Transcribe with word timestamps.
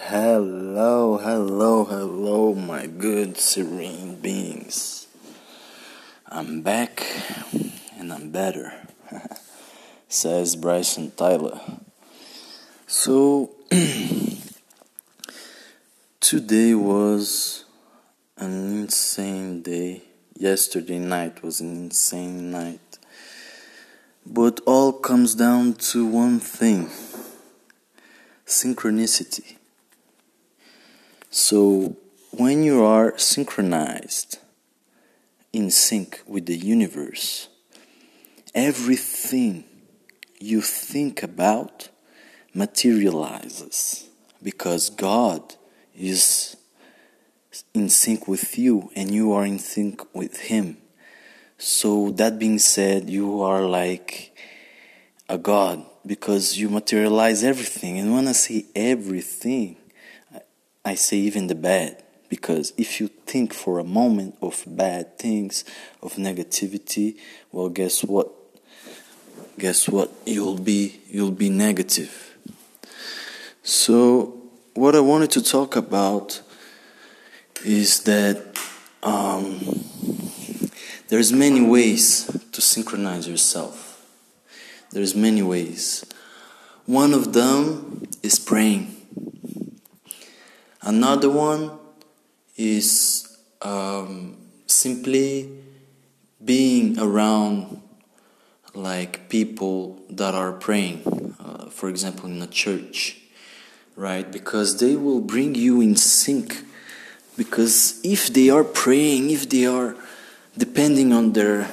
Hello, 0.00 1.18
hello, 1.18 1.84
hello, 1.84 2.54
my 2.54 2.86
good 2.86 3.36
serene 3.36 4.14
beings. 4.14 5.06
I'm 6.26 6.62
back 6.62 7.04
and 7.98 8.10
I'm 8.10 8.30
better, 8.30 8.72
says 10.08 10.56
Bryson 10.56 11.10
Tiller. 11.10 11.60
So, 12.86 13.50
today 16.20 16.74
was 16.74 17.64
an 18.38 18.52
insane 18.82 19.60
day. 19.60 20.04
Yesterday 20.34 21.00
night 21.00 21.42
was 21.42 21.60
an 21.60 21.76
insane 21.76 22.50
night. 22.50 22.98
But 24.24 24.60
all 24.64 24.92
comes 24.92 25.34
down 25.34 25.74
to 25.90 26.06
one 26.06 26.40
thing 26.40 26.88
synchronicity. 28.46 29.57
So, 31.30 31.96
when 32.30 32.62
you 32.62 32.84
are 32.84 33.18
synchronized, 33.18 34.38
in 35.52 35.70
sync 35.70 36.22
with 36.26 36.46
the 36.46 36.56
universe, 36.56 37.48
everything 38.54 39.64
you 40.38 40.60
think 40.60 41.22
about 41.22 41.88
materializes 42.54 44.08
because 44.42 44.90
God 44.90 45.54
is 45.96 46.56
in 47.74 47.88
sync 47.88 48.28
with 48.28 48.58
you 48.58 48.90
and 48.94 49.10
you 49.10 49.32
are 49.32 49.44
in 49.44 49.58
sync 49.58 50.02
with 50.14 50.38
Him. 50.40 50.76
So, 51.56 52.10
that 52.12 52.38
being 52.38 52.58
said, 52.58 53.10
you 53.10 53.42
are 53.42 53.62
like 53.62 54.36
a 55.28 55.38
God 55.38 55.84
because 56.06 56.56
you 56.56 56.68
materialize 56.68 57.42
everything. 57.42 57.98
And 57.98 58.14
when 58.14 58.28
I 58.28 58.32
say 58.32 58.66
everything, 58.76 59.77
I 60.84 60.94
say 60.94 61.16
even 61.18 61.48
the 61.48 61.54
bad, 61.54 62.02
because 62.28 62.72
if 62.76 63.00
you 63.00 63.08
think 63.08 63.52
for 63.52 63.78
a 63.78 63.84
moment 63.84 64.36
of 64.40 64.64
bad 64.66 65.18
things, 65.18 65.64
of 66.02 66.14
negativity, 66.14 67.16
well, 67.52 67.68
guess 67.68 68.04
what? 68.04 68.30
Guess 69.58 69.88
what? 69.88 70.12
You'll 70.24 70.58
be 70.58 71.00
you'll 71.08 71.30
be 71.32 71.50
negative. 71.50 72.36
So, 73.62 74.40
what 74.74 74.94
I 74.94 75.00
wanted 75.00 75.30
to 75.32 75.42
talk 75.42 75.76
about 75.76 76.40
is 77.64 78.04
that 78.04 78.56
um, 79.02 79.58
there's 81.08 81.32
many 81.32 81.60
ways 81.60 82.26
to 82.52 82.60
synchronize 82.60 83.28
yourself. 83.28 84.06
There's 84.90 85.14
many 85.14 85.42
ways. 85.42 86.04
One 86.86 87.12
of 87.12 87.32
them 87.32 88.08
is 88.22 88.38
praying. 88.38 88.97
Another 90.88 91.28
one 91.28 91.70
is 92.56 93.36
um, 93.60 94.38
simply 94.66 95.50
being 96.42 96.98
around 96.98 97.82
like 98.72 99.28
people 99.28 100.00
that 100.08 100.34
are 100.34 100.52
praying, 100.52 101.36
uh, 101.38 101.68
for 101.68 101.90
example, 101.90 102.30
in 102.30 102.40
a 102.40 102.46
church, 102.46 103.18
right? 103.96 104.32
Because 104.32 104.80
they 104.80 104.96
will 104.96 105.20
bring 105.20 105.54
you 105.54 105.82
in 105.82 105.94
sync. 105.94 106.64
Because 107.36 108.00
if 108.02 108.32
they 108.32 108.48
are 108.48 108.64
praying, 108.64 109.28
if 109.28 109.46
they 109.50 109.66
are 109.66 109.94
depending 110.56 111.12
on 111.12 111.34
their 111.34 111.68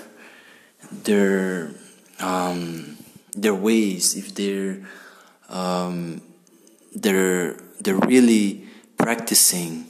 their 0.92 1.72
um, 2.20 2.98
their 3.32 3.56
ways, 3.56 4.18
if 4.18 4.36
they're 4.36 4.86
um, 5.48 6.20
they're 6.94 7.54
they're 7.80 7.96
really 7.96 8.65
practicing 8.98 9.88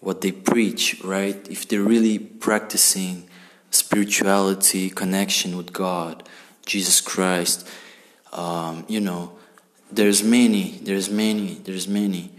what 0.00 0.20
they 0.20 0.32
preach, 0.32 1.02
right? 1.02 1.46
If 1.50 1.68
they're 1.68 1.82
really 1.82 2.18
practicing 2.18 3.28
spirituality, 3.70 4.90
connection 4.90 5.56
with 5.56 5.72
God, 5.72 6.28
Jesus 6.64 7.00
Christ, 7.00 7.68
um, 8.32 8.84
you 8.88 9.00
know, 9.00 9.32
there's 9.90 10.22
many, 10.22 10.78
there's 10.82 11.10
many, 11.10 11.54
there's 11.64 11.88
many. 11.88 12.30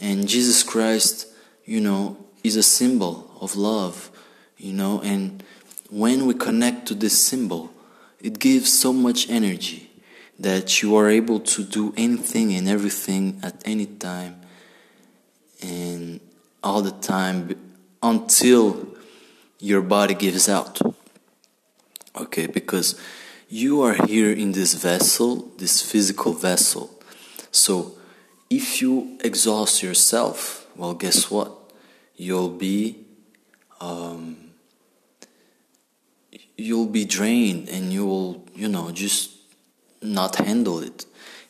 And 0.00 0.28
Jesus 0.28 0.62
Christ, 0.62 1.28
you 1.64 1.80
know, 1.80 2.16
is 2.42 2.56
a 2.56 2.62
symbol 2.62 3.30
of 3.40 3.56
love, 3.56 4.10
you 4.58 4.72
know, 4.72 5.00
and 5.02 5.42
when 5.90 6.26
we 6.26 6.34
connect 6.34 6.86
to 6.88 6.94
this 6.94 7.26
symbol, 7.26 7.72
it 8.20 8.38
gives 8.38 8.72
so 8.72 8.92
much 8.92 9.30
energy 9.30 9.90
that 10.38 10.82
you 10.82 10.96
are 10.96 11.08
able 11.08 11.40
to 11.40 11.62
do 11.62 11.94
anything 11.96 12.52
and 12.54 12.68
everything 12.68 13.40
at 13.42 13.62
any 13.64 13.86
time 13.86 14.40
and 15.62 16.20
all 16.62 16.82
the 16.82 16.90
time 16.90 17.54
until 18.02 18.86
your 19.58 19.82
body 19.82 20.14
gives 20.14 20.48
out. 20.48 20.80
Okay, 22.16 22.46
because 22.46 22.98
you 23.48 23.82
are 23.82 23.94
here 24.06 24.32
in 24.32 24.52
this 24.52 24.74
vessel, 24.74 25.52
this 25.58 25.82
physical 25.82 26.32
vessel. 26.32 26.90
So 27.50 27.96
if 28.50 28.80
you 28.80 29.18
exhaust 29.22 29.82
yourself, 29.82 30.66
well, 30.76 30.94
guess 30.94 31.30
what? 31.30 31.52
You'll 32.16 32.50
be 32.50 33.04
um, 33.80 34.46
you'll 36.56 36.86
be 36.86 37.04
drained 37.04 37.68
and 37.68 37.92
you 37.92 38.06
will, 38.06 38.44
you 38.54 38.68
know, 38.68 38.90
just 38.90 39.32
not 40.00 40.36
handle 40.36 40.80
it. 40.80 41.04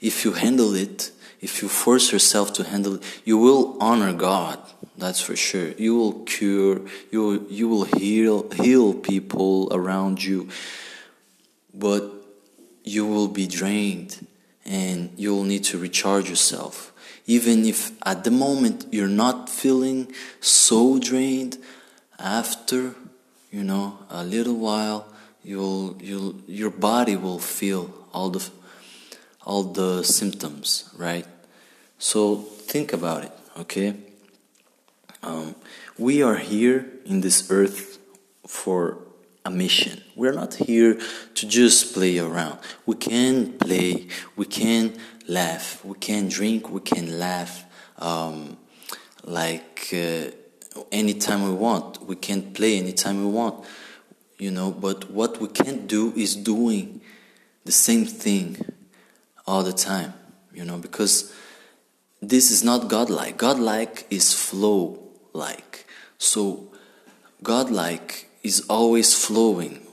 If 0.07 0.25
you 0.25 0.33
handle 0.33 0.73
it, 0.77 1.11
if 1.41 1.63
you 1.63 1.69
force 1.69 2.13
yourself 2.13 2.53
to 2.55 2.63
handle 2.63 2.95
it, 2.95 3.03
you 3.25 3.37
will 3.39 3.77
honor 3.81 4.13
God. 4.13 4.59
That's 4.97 5.21
for 5.21 5.35
sure. 5.35 5.73
You 5.73 5.97
will 5.97 6.25
cure. 6.25 6.81
You 7.11 7.21
will, 7.27 7.43
you 7.51 7.67
will 7.69 7.85
heal 7.85 8.49
heal 8.51 8.95
people 8.95 9.69
around 9.73 10.23
you, 10.23 10.49
but 11.75 12.05
you 12.85 13.05
will 13.05 13.27
be 13.27 13.47
drained, 13.49 14.27
and 14.65 15.11
you 15.17 15.35
will 15.35 15.43
need 15.43 15.65
to 15.71 15.77
recharge 15.79 16.31
yourself. 16.31 16.93
Even 17.27 17.65
if 17.65 17.91
at 18.07 18.23
the 18.23 18.31
moment 18.31 18.87
you're 18.93 19.17
not 19.25 19.51
feeling 19.51 20.13
so 20.41 21.01
drained, 21.01 21.59
after 22.19 22.95
you 23.51 23.65
know 23.65 23.99
a 24.09 24.23
little 24.23 24.59
while, 24.69 25.03
you'll 25.43 25.99
you'll 26.01 26.37
your 26.47 26.71
body 26.71 27.17
will 27.17 27.41
feel 27.41 27.91
all 28.15 28.31
the 28.31 28.45
all 29.47 29.63
the 29.63 30.03
symptoms, 30.03 30.91
right? 30.99 31.25
So 31.99 32.37
think 32.37 32.93
about 32.93 33.25
it, 33.25 33.33
okay? 33.61 33.95
Um, 35.23 35.55
we 35.97 36.23
are 36.23 36.35
here 36.35 36.91
in 37.07 37.21
this 37.21 37.49
earth 37.51 37.99
for 38.47 38.99
a 39.45 39.51
mission. 39.51 40.03
We're 40.17 40.33
not 40.33 40.55
here 40.55 40.99
to 41.35 41.47
just 41.47 41.95
play 41.95 42.19
around. 42.19 42.59
We 42.85 42.97
can 42.97 43.53
play, 43.53 44.09
we 44.35 44.47
can 44.47 44.99
laugh, 45.29 45.83
we 45.85 45.95
can 45.95 46.29
drink, 46.29 46.69
we 46.69 46.81
can 46.81 47.19
laugh 47.19 47.65
um, 47.99 48.57
like 49.23 49.91
uh, 49.93 50.33
anytime 50.91 51.45
we 51.45 51.55
want. 51.55 52.03
We 52.03 52.17
can 52.17 52.53
play 52.53 52.79
anytime 52.79 53.25
we 53.25 53.31
want, 53.31 53.65
you 54.39 54.51
know. 54.51 54.73
But 54.73 55.11
what 55.11 55.41
we 55.41 55.47
can't 55.47 55.87
do 55.87 56.13
is 56.17 56.35
doing 56.35 57.01
the 57.65 57.73
same 57.73 58.05
thing 58.05 58.76
all 59.47 59.63
the 59.63 59.73
time, 59.73 60.13
you 60.53 60.65
know, 60.65 60.79
because 60.79 61.33
this 62.21 62.51
is 62.51 62.65
not 62.65 62.89
godlike. 62.89 63.37
Godlike 63.37 64.07
is 64.11 64.35
flow 64.35 64.99
like. 65.33 65.87
So, 66.19 66.73
godlike 67.43 68.29
is 68.43 68.65
always 68.69 69.15
flowing 69.15 69.87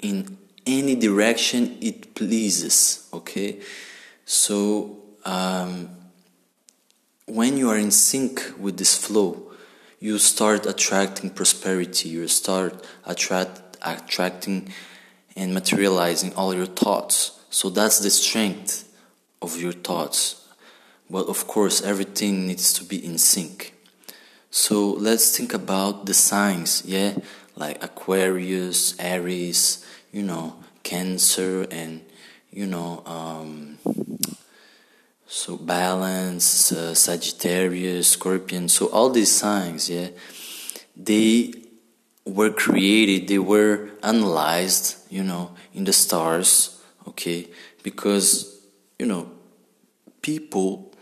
in 0.00 0.36
any 0.66 0.94
direction 0.94 1.78
it 1.80 2.14
pleases, 2.14 3.08
okay? 3.12 3.60
So, 4.24 4.98
um, 5.24 5.90
when 7.26 7.56
you 7.56 7.70
are 7.70 7.78
in 7.78 7.90
sync 7.90 8.42
with 8.58 8.76
this 8.76 8.96
flow, 8.96 9.52
you 10.00 10.18
start 10.18 10.66
attracting 10.66 11.30
prosperity, 11.30 12.08
you 12.08 12.26
start 12.26 12.84
attract, 13.04 13.76
attracting 13.82 14.72
and 15.36 15.54
materializing 15.54 16.34
all 16.34 16.54
your 16.54 16.66
thoughts. 16.66 17.40
So, 17.50 17.70
that's 17.70 18.00
the 18.00 18.10
strength 18.10 18.89
of 19.42 19.60
your 19.60 19.72
thoughts 19.72 20.40
but 21.10 21.26
of 21.26 21.46
course, 21.48 21.82
everything 21.82 22.46
needs 22.46 22.72
to 22.74 22.84
be 22.84 23.04
in 23.04 23.18
sync. 23.18 23.74
So 24.50 24.90
let's 24.90 25.36
think 25.36 25.52
about 25.52 26.06
the 26.06 26.14
signs, 26.14 26.84
yeah, 26.86 27.16
like 27.56 27.82
Aquarius, 27.82 28.98
Aries, 28.98 29.84
you 30.12 30.22
know, 30.22 30.56
Cancer, 30.84 31.66
and 31.70 32.02
you 32.50 32.66
know, 32.66 33.02
um, 33.06 33.78
so 35.26 35.56
balance, 35.56 36.72
uh, 36.72 36.94
Sagittarius, 36.94 38.08
Scorpion. 38.08 38.68
So 38.68 38.86
all 38.86 39.10
these 39.10 39.30
signs, 39.30 39.90
yeah, 39.90 40.08
they 40.96 41.54
were 42.24 42.50
created, 42.50 43.28
they 43.28 43.38
were 43.38 43.90
analyzed, 44.02 44.96
you 45.10 45.24
know, 45.24 45.56
in 45.74 45.84
the 45.84 45.92
stars, 45.92 46.80
okay, 47.06 47.48
because 47.82 48.59
you 49.00 49.06
know, 49.06 49.30
people 50.20 50.92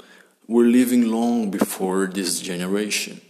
were 0.47 0.63
living 0.63 1.11
long 1.11 1.51
before 1.51 2.07
this 2.07 2.41
generation 2.41 3.21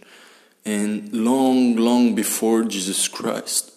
and 0.63 1.11
long, 1.11 1.75
long 1.75 2.13
before 2.13 2.63
Jesus 2.65 3.07
Christ. 3.07 3.71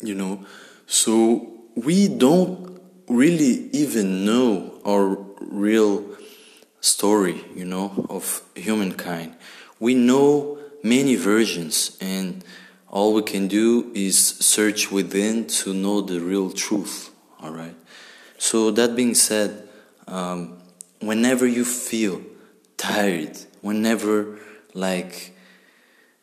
You 0.00 0.14
know, 0.14 0.46
so 0.86 1.52
we 1.74 2.06
don't 2.06 2.80
really 3.08 3.68
even 3.72 4.24
know 4.24 4.80
our 4.86 5.18
real 5.40 6.04
story, 6.80 7.44
you 7.56 7.64
know, 7.64 8.06
of 8.08 8.42
humankind. 8.54 9.34
We 9.80 9.94
know 9.94 10.60
many 10.84 11.16
versions, 11.16 11.98
and 12.00 12.44
all 12.88 13.12
we 13.12 13.22
can 13.22 13.48
do 13.48 13.90
is 13.92 14.16
search 14.54 14.92
within 14.92 15.48
to 15.62 15.74
know 15.74 16.00
the 16.00 16.20
real 16.20 16.52
truth. 16.52 17.10
All 17.40 17.50
right. 17.50 17.74
So, 18.38 18.70
that 18.70 18.94
being 18.94 19.14
said, 19.14 19.65
um, 20.06 20.58
whenever 21.00 21.46
you 21.46 21.64
feel 21.64 22.22
tired, 22.76 23.38
whenever 23.60 24.38
like 24.74 25.34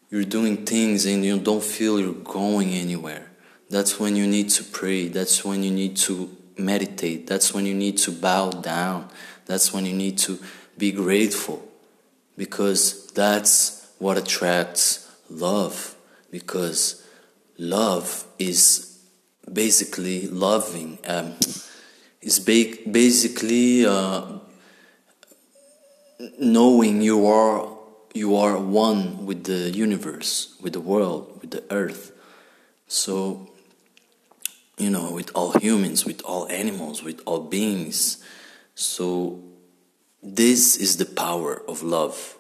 you're 0.10 0.24
doing 0.24 0.66
things 0.66 1.06
and 1.06 1.26
you 1.26 1.40
don't 1.40 1.64
feel 1.64 2.00
you're 2.00 2.14
going 2.14 2.70
anywhere, 2.70 3.32
that's 3.70 4.00
when 4.00 4.16
you 4.16 4.28
need 4.28 4.50
to 4.52 4.64
pray. 4.64 5.08
That's 5.08 5.44
when 5.44 5.64
you 5.64 5.72
need 5.72 5.98
to 5.98 6.36
meditate. 6.58 7.28
That's 7.28 7.54
when 7.54 7.66
you 7.66 7.74
need 7.74 7.98
to 8.00 8.12
bow 8.12 8.52
down. 8.52 9.10
That's 9.46 9.74
when 9.74 9.86
you 9.86 9.94
need 9.94 10.18
to 10.20 10.40
be 10.78 10.92
grateful 10.92 11.68
because 12.38 13.08
that's 13.08 13.92
what 14.00 14.18
attracts 14.18 15.10
love. 15.30 15.96
Because 16.32 17.06
love 17.58 18.26
is 18.40 19.00
basically 19.52 20.28
loving, 20.28 21.00
um, 21.08 21.34
is 22.24 22.40
ba- 22.40 22.90
basically 22.90 23.86
uh, 23.86 24.40
knowing 26.40 27.02
you 27.02 27.28
are 27.28 27.70
you 28.14 28.36
are 28.38 28.58
one 28.60 29.26
with 29.26 29.46
the 29.46 29.72
universe, 29.72 30.56
with 30.62 30.74
the 30.74 30.80
world, 30.80 31.40
with 31.42 31.52
the 31.52 31.64
earth. 31.72 32.12
So 32.88 33.50
you 34.78 34.90
know, 34.90 35.12
with 35.12 35.32
all 35.36 35.52
humans, 35.60 36.06
with 36.06 36.22
all 36.24 36.48
animals, 36.50 37.04
with 37.04 37.22
all 37.26 37.42
beings. 37.42 38.24
So, 38.76 39.44
this 40.22 40.78
is 40.78 40.98
the 40.98 41.06
power 41.06 41.62
of 41.68 41.84
love. 41.84 42.36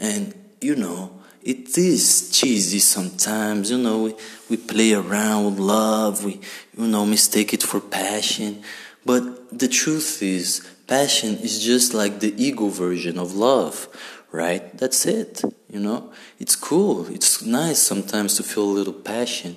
And, 0.00 0.34
you 0.60 0.74
know, 0.74 1.20
it 1.42 1.78
is 1.78 2.30
cheesy 2.32 2.80
sometimes, 2.80 3.70
you 3.70 3.78
know, 3.78 4.02
we, 4.04 4.14
we 4.50 4.56
play 4.56 4.94
around 4.94 5.44
with 5.44 5.58
love, 5.58 6.24
we, 6.24 6.40
you 6.76 6.88
know, 6.88 7.06
mistake 7.06 7.54
it 7.54 7.62
for 7.62 7.80
passion. 7.80 8.62
But 9.06 9.58
the 9.58 9.68
truth 9.68 10.22
is, 10.22 10.66
passion 10.86 11.38
is 11.38 11.64
just 11.64 11.94
like 11.94 12.20
the 12.20 12.34
ego 12.36 12.68
version 12.68 13.18
of 13.18 13.34
love 13.34 13.88
right? 14.36 14.76
That's 14.76 15.06
it, 15.06 15.42
you 15.70 15.80
know? 15.80 16.12
It's 16.38 16.54
cool, 16.54 17.06
it's 17.08 17.42
nice 17.42 17.78
sometimes 17.78 18.36
to 18.36 18.42
feel 18.42 18.64
a 18.64 18.78
little 18.78 18.92
passion, 18.92 19.56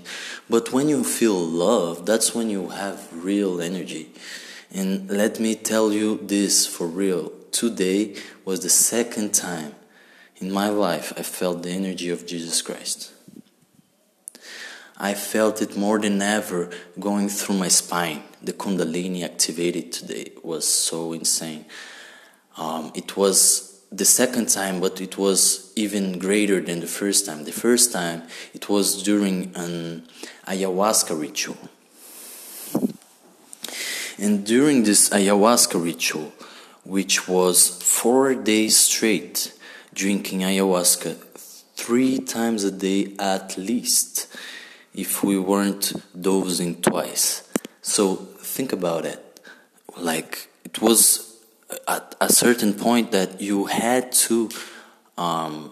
but 0.50 0.72
when 0.72 0.88
you 0.88 1.04
feel 1.04 1.36
love, 1.38 2.06
that's 2.06 2.34
when 2.34 2.50
you 2.50 2.70
have 2.70 3.08
real 3.12 3.62
energy. 3.62 4.12
And 4.72 5.10
let 5.10 5.40
me 5.40 5.56
tell 5.56 5.92
you 5.92 6.20
this 6.24 6.66
for 6.66 6.88
real 6.88 7.34
today 7.52 8.16
was 8.46 8.62
the 8.62 8.70
second 8.70 9.34
time 9.34 9.76
in 10.38 10.52
my 10.52 10.70
life 10.70 11.12
I 11.18 11.24
felt 11.24 11.64
the 11.64 11.72
energy 11.72 12.10
of 12.10 12.26
Jesus 12.26 12.62
Christ. 12.62 13.12
I 14.98 15.14
felt 15.14 15.62
it 15.62 15.76
more 15.76 15.98
than 15.98 16.22
ever 16.22 16.70
going 17.00 17.30
through 17.30 17.58
my 17.58 17.70
spine. 17.70 18.22
The 18.42 18.54
Kundalini 18.54 19.24
activated 19.24 19.92
today 19.92 20.32
was 20.44 20.68
so 20.68 21.14
insane. 21.14 21.66
Um, 22.58 22.92
it 22.96 23.18
was 23.18 23.82
the 23.92 24.06
second 24.06 24.50
time, 24.50 24.80
but 24.80 25.02
it 25.02 25.18
was 25.18 25.74
even 25.76 26.20
greater 26.20 26.62
than 26.62 26.80
the 26.80 26.88
first 26.88 27.26
time. 27.26 27.44
The 27.44 27.52
first 27.52 27.92
time, 27.92 28.24
it 28.54 28.70
was 28.70 29.02
during 29.04 29.52
an 29.56 30.08
ayahuasca 30.48 31.20
ritual. 31.20 31.58
And 34.18 34.46
during 34.46 34.84
this 34.84 35.10
ayahuasca 35.10 35.82
ritual, 35.84 36.32
which 36.84 37.28
was 37.28 37.82
four 37.82 38.36
days 38.36 38.78
straight, 38.78 39.54
drinking 39.94 40.42
ayahuasca 40.42 41.16
three 41.76 42.20
times 42.20 42.64
a 42.64 42.72
day 42.72 43.16
at 43.18 43.58
least, 43.58 44.28
if 44.94 45.24
we 45.24 45.40
weren't 45.40 45.94
dosing 46.20 46.82
twice. 46.82 47.49
So 47.82 48.16
think 48.16 48.74
about 48.74 49.06
it. 49.06 49.40
Like, 49.98 50.50
it 50.64 50.82
was 50.82 51.30
at 51.88 52.16
a 52.20 52.32
certain 52.32 52.74
point 52.74 53.12
that 53.12 53.42
you 53.42 53.66
had 53.66 54.12
to 54.12 54.50
um, 55.18 55.72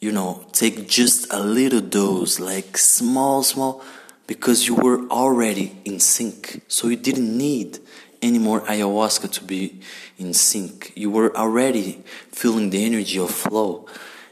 you 0.00 0.12
know 0.12 0.44
take 0.52 0.88
just 0.88 1.32
a 1.32 1.40
little 1.40 1.80
dose 1.80 2.38
like 2.38 2.76
small 2.76 3.42
small 3.42 3.82
because 4.26 4.66
you 4.66 4.74
were 4.74 5.06
already 5.08 5.76
in 5.84 6.00
sync. 6.00 6.62
So 6.68 6.88
you 6.88 6.96
didn't 6.96 7.36
need 7.36 7.78
any 8.22 8.38
more 8.38 8.60
ayahuasca 8.62 9.30
to 9.32 9.44
be 9.44 9.80
in 10.18 10.32
sync. 10.32 10.92
You 10.94 11.10
were 11.10 11.36
already 11.36 12.02
feeling 12.32 12.70
the 12.70 12.84
energy 12.84 13.18
of 13.18 13.30
flow. 13.30 13.86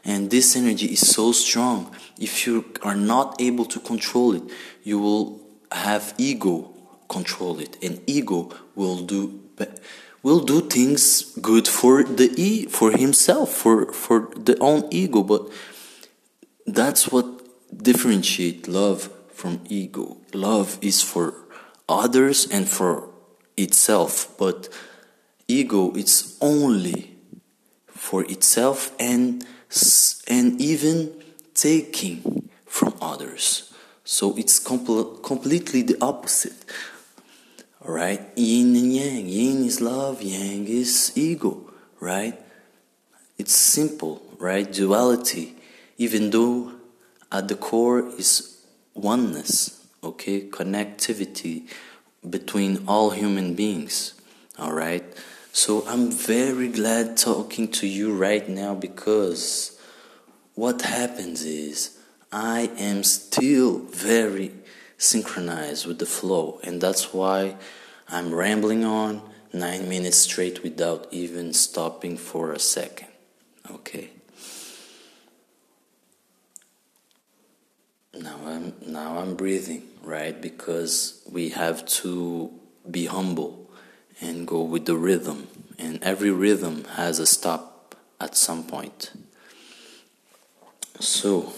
And 0.04 0.30
this 0.30 0.56
energy 0.56 0.86
is 0.86 1.06
so 1.06 1.30
strong. 1.32 1.94
If 2.18 2.46
you 2.46 2.64
are 2.82 2.96
not 2.96 3.40
able 3.40 3.66
to 3.66 3.80
control 3.80 4.34
it 4.34 4.42
you 4.82 4.98
will 4.98 5.40
have 5.70 6.14
ego 6.18 6.71
control 7.12 7.60
it. 7.60 7.76
And 7.84 8.00
ego 8.06 8.50
will 8.74 9.04
do 9.04 9.40
will 10.22 10.40
do 10.40 10.60
things 10.60 11.34
good 11.40 11.66
for 11.66 12.02
the 12.04 12.28
e 12.36 12.66
for 12.66 12.92
himself 12.92 13.52
for 13.52 13.92
for 13.92 14.30
the 14.36 14.56
own 14.60 14.88
ego. 14.90 15.22
But 15.22 15.42
that's 16.66 17.10
what 17.12 17.26
differentiate 17.76 18.68
love 18.68 19.10
from 19.32 19.60
ego. 19.68 20.18
Love 20.32 20.78
is 20.80 21.02
for 21.02 21.34
others 21.88 22.48
and 22.50 22.68
for 22.68 23.08
itself. 23.56 24.12
But 24.38 24.68
ego 25.48 25.92
it's 25.94 26.38
only 26.40 27.16
for 27.88 28.24
itself 28.24 28.92
and 28.98 29.44
and 30.28 30.60
even 30.60 31.12
taking 31.54 32.48
from 32.66 32.94
others. 33.00 33.72
So 34.04 34.36
it's 34.36 34.58
compl- 34.58 35.22
completely 35.22 35.82
the 35.82 35.96
opposite 36.00 36.64
right? 37.84 38.20
Yin 38.36 38.76
and 38.76 38.92
yang. 38.92 39.28
Yin 39.28 39.64
is 39.64 39.80
love, 39.80 40.22
yang 40.22 40.66
is 40.66 41.12
ego, 41.16 41.72
right? 42.00 42.38
It's 43.38 43.54
simple, 43.54 44.22
right? 44.38 44.70
Duality, 44.70 45.56
even 45.98 46.30
though 46.30 46.72
at 47.30 47.48
the 47.48 47.56
core 47.56 48.08
is 48.18 48.64
oneness, 48.94 49.84
okay? 50.04 50.42
Connectivity 50.42 51.68
between 52.28 52.84
all 52.86 53.10
human 53.10 53.54
beings, 53.54 54.14
all 54.58 54.72
right? 54.72 55.04
So 55.52 55.84
I'm 55.86 56.10
very 56.10 56.68
glad 56.68 57.16
talking 57.16 57.68
to 57.72 57.86
you 57.86 58.14
right 58.14 58.48
now 58.48 58.74
because 58.74 59.78
what 60.54 60.82
happens 60.82 61.44
is 61.44 61.98
I 62.30 62.70
am 62.78 63.02
still 63.02 63.80
very 63.80 64.52
synchronized 65.02 65.86
with 65.86 65.98
the 65.98 66.06
flow. 66.06 66.60
And 66.62 66.80
that's 66.80 67.12
why 67.12 67.56
I'm 68.08 68.34
rambling 68.34 68.84
on 68.84 69.22
nine 69.52 69.88
minutes 69.88 70.18
straight 70.18 70.62
without 70.62 71.08
even 71.10 71.52
stopping 71.52 72.16
for 72.16 72.52
a 72.52 72.58
second. 72.58 73.08
Okay. 73.70 74.10
Now 78.14 78.36
I'm 78.46 78.74
now 78.86 79.18
I'm 79.18 79.34
breathing, 79.34 79.88
right? 80.02 80.40
Because 80.40 81.22
we 81.30 81.48
have 81.50 81.84
to 82.02 82.52
be 82.88 83.06
humble 83.06 83.70
and 84.20 84.46
go 84.46 84.62
with 84.62 84.86
the 84.86 84.96
rhythm. 84.96 85.48
And 85.78 86.02
every 86.02 86.30
rhythm 86.30 86.84
has 86.96 87.18
a 87.18 87.26
stop 87.26 87.96
at 88.20 88.36
some 88.36 88.64
point. 88.64 89.10
So 91.00 91.52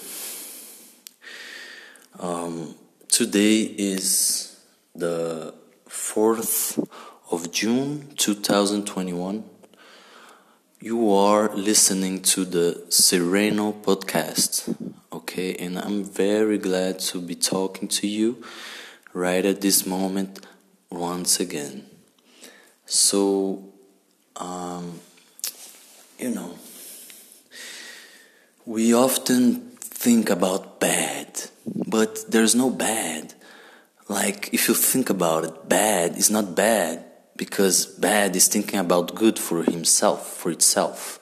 um, 2.19 2.77
Today 3.15 3.61
is 3.63 4.59
the 4.93 5.55
4th 5.89 6.85
of 7.31 7.53
June 7.53 8.09
2021. 8.17 9.45
You 10.81 11.13
are 11.13 11.55
listening 11.55 12.23
to 12.23 12.45
the 12.45 12.85
Sereno 12.89 13.71
podcast, 13.71 14.75
okay? 15.13 15.55
And 15.55 15.79
I'm 15.79 16.03
very 16.03 16.59
glad 16.59 16.99
to 17.11 17.21
be 17.21 17.37
talking 17.37 17.87
to 17.87 18.09
you 18.09 18.43
right 19.13 19.45
at 19.47 19.61
this 19.61 19.87
moment 19.87 20.45
once 20.91 21.39
again. 21.39 21.87
So, 22.85 23.63
um, 24.35 24.99
you 26.19 26.31
know, 26.31 26.59
we 28.67 28.93
often 28.93 29.71
think 29.79 30.31
about 30.31 30.81
bad 30.81 31.51
but 31.67 32.25
there's 32.31 32.55
no 32.55 32.71
bad. 32.71 33.35
Like, 34.09 34.53
if 34.53 34.69
you 34.69 34.75
think 34.75 35.11
about 35.11 35.45
it, 35.45 35.69
bad 35.69 36.17
is 36.17 36.31
not 36.31 36.55
bad. 36.55 37.05
because 37.37 37.87
bad 37.87 38.37
is 38.37 38.49
thinking 38.49 38.79
about 38.79 39.15
good 39.15 39.39
for 39.39 39.63
himself, 39.65 40.37
for 40.37 40.51
itself. 40.51 41.19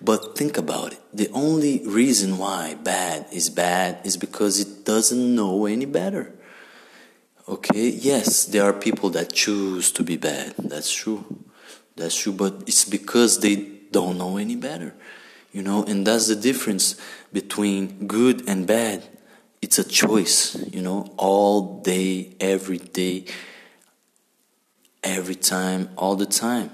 But 0.00 0.38
think 0.38 0.56
about 0.56 0.92
it. 0.92 1.00
The 1.12 1.28
only 1.32 1.82
reason 1.84 2.38
why 2.38 2.74
bad 2.74 3.26
is 3.32 3.50
bad 3.50 3.98
is 4.04 4.16
because 4.16 4.60
it 4.60 4.84
doesn't 4.84 5.34
know 5.34 5.66
any 5.66 5.86
better. 5.86 6.32
Okay, 7.48 7.88
yes, 7.88 8.44
there 8.44 8.62
are 8.64 8.72
people 8.72 9.10
that 9.10 9.32
choose 9.32 9.90
to 9.92 10.04
be 10.04 10.16
bad. 10.16 10.54
That's 10.58 10.92
true. 10.92 11.24
That's 11.96 12.16
true, 12.16 12.32
but 12.32 12.62
it's 12.66 12.84
because 12.84 13.40
they 13.40 13.56
don't 13.90 14.18
know 14.18 14.36
any 14.36 14.54
better. 14.54 14.94
You 15.50 15.62
know, 15.62 15.82
and 15.82 16.06
that's 16.06 16.28
the 16.28 16.36
difference 16.36 16.94
between 17.32 18.06
good 18.06 18.46
and 18.46 18.66
bad. 18.66 19.02
It's 19.60 19.78
a 19.78 19.84
choice, 19.84 20.56
you 20.72 20.82
know, 20.82 21.12
all 21.16 21.80
day, 21.82 22.34
every 22.40 22.78
day, 22.78 23.24
every 25.02 25.34
time, 25.34 25.90
all 25.96 26.14
the 26.16 26.26
time. 26.26 26.70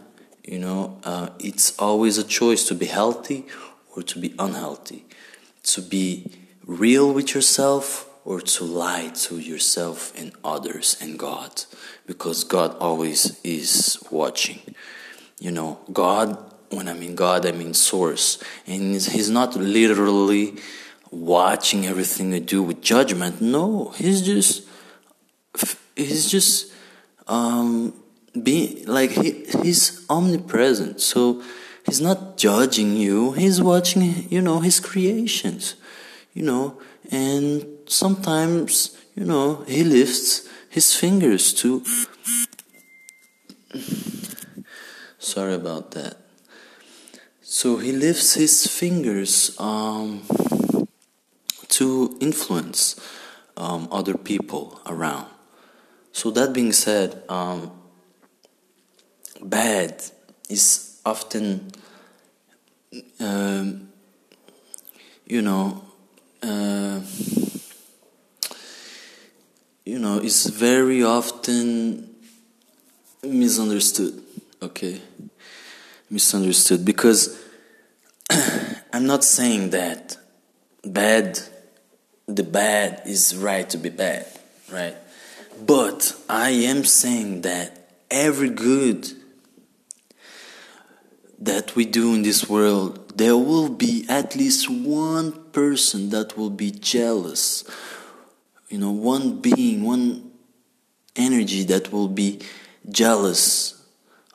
You 0.46 0.58
know, 0.58 1.00
uh, 1.04 1.30
it's 1.38 1.78
always 1.78 2.18
a 2.18 2.24
choice 2.24 2.68
to 2.68 2.74
be 2.74 2.86
healthy 2.86 3.46
or 3.96 4.02
to 4.02 4.18
be 4.18 4.34
unhealthy, 4.38 5.06
to 5.64 5.80
be 5.80 6.30
real 6.66 7.12
with 7.12 7.34
yourself 7.34 8.10
or 8.24 8.40
to 8.40 8.64
lie 8.64 9.08
to 9.14 9.38
yourself 9.38 10.12
and 10.18 10.32
others 10.44 10.96
and 11.00 11.18
God, 11.18 11.64
because 12.06 12.44
God 12.44 12.76
always 12.78 13.40
is 13.42 13.98
watching. 14.10 14.60
You 15.38 15.50
know, 15.50 15.80
God, 15.92 16.38
when 16.70 16.88
I 16.88 16.94
mean 16.94 17.14
God, 17.14 17.46
I 17.46 17.52
mean 17.52 17.74
source, 17.74 18.42
and 18.66 18.94
He's 18.94 19.30
not 19.30 19.56
literally 19.56 20.56
watching 21.14 21.86
everything 21.86 22.32
you 22.32 22.40
do 22.40 22.62
with 22.62 22.82
judgment. 22.82 23.40
No, 23.40 23.92
He's 23.96 24.22
just, 24.22 24.66
He's 25.96 26.30
just, 26.30 26.72
um, 27.28 27.94
be 28.42 28.84
like 28.86 29.10
he, 29.10 29.44
he's 29.62 30.04
omnipresent. 30.10 31.00
So 31.00 31.42
he's 31.86 32.00
not 32.00 32.36
judging 32.36 32.96
you. 32.96 33.32
He's 33.32 33.62
watching 33.62 34.26
you 34.28 34.42
know 34.42 34.58
his 34.58 34.80
creations 34.80 35.76
you 36.34 36.42
know? 36.42 36.78
And 37.10 37.64
sometimes 37.86 38.96
you 39.14 39.24
know 39.24 39.64
he 39.66 39.84
lifts 39.84 40.48
his 40.68 40.94
fingers 40.94 41.54
to 41.54 41.84
sorry 45.18 45.54
about 45.54 45.92
that. 45.92 46.18
So 47.42 47.76
he 47.76 47.92
lifts 47.92 48.34
his 48.34 48.66
fingers 48.66 49.54
um, 49.60 50.22
to 51.78 52.16
influence 52.20 53.00
um, 53.56 53.88
other 53.90 54.16
people 54.16 54.80
around 54.86 55.26
so 56.14 56.30
that 56.30 56.52
being 56.52 56.72
said 56.72 57.22
um, 57.28 57.72
bad 59.42 60.00
is 60.48 61.00
often, 61.04 61.72
um, 63.18 63.88
you 65.26 65.42
know, 65.42 65.84
uh, 66.40 67.00
you 69.84 69.98
know, 69.98 70.18
is 70.18 70.46
very 70.46 71.02
often 71.02 72.14
misunderstood. 73.24 74.22
Okay, 74.62 75.00
misunderstood 76.08 76.84
because 76.84 77.42
I'm 78.92 79.06
not 79.06 79.24
saying 79.24 79.70
that 79.70 80.16
bad, 80.84 81.40
the 82.36 82.42
bad 82.42 83.02
is 83.06 83.36
right 83.36 83.68
to 83.70 83.78
be 83.78 83.90
bad, 83.90 84.26
right? 84.72 84.96
But 85.64 86.16
I 86.28 86.50
am 86.50 86.84
saying 86.84 87.42
that 87.42 87.88
every 88.10 88.50
good 88.50 89.10
that 91.38 91.76
we 91.76 91.84
do 91.84 92.14
in 92.14 92.22
this 92.22 92.48
world, 92.48 93.16
there 93.16 93.36
will 93.36 93.68
be 93.68 94.06
at 94.08 94.34
least 94.34 94.70
one 94.70 95.32
person 95.52 96.10
that 96.10 96.36
will 96.36 96.50
be 96.50 96.70
jealous. 96.70 97.64
You 98.68 98.78
know, 98.78 98.90
one 98.90 99.40
being, 99.40 99.84
one 99.84 100.30
energy 101.14 101.62
that 101.64 101.92
will 101.92 102.08
be 102.08 102.40
jealous 102.90 103.82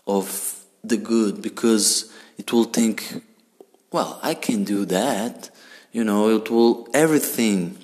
of 0.08 0.64
the 0.84 0.98
good 0.98 1.42
because 1.42 2.12
it 2.38 2.54
will 2.54 2.64
think, 2.66 3.24
well, 3.92 4.20
I 4.24 4.34
can 4.34 4.64
do 4.64 4.86
that. 4.86 5.50
You 5.92 6.04
know, 6.04 6.30
it 6.36 6.50
will, 6.50 6.88
everything 6.94 7.79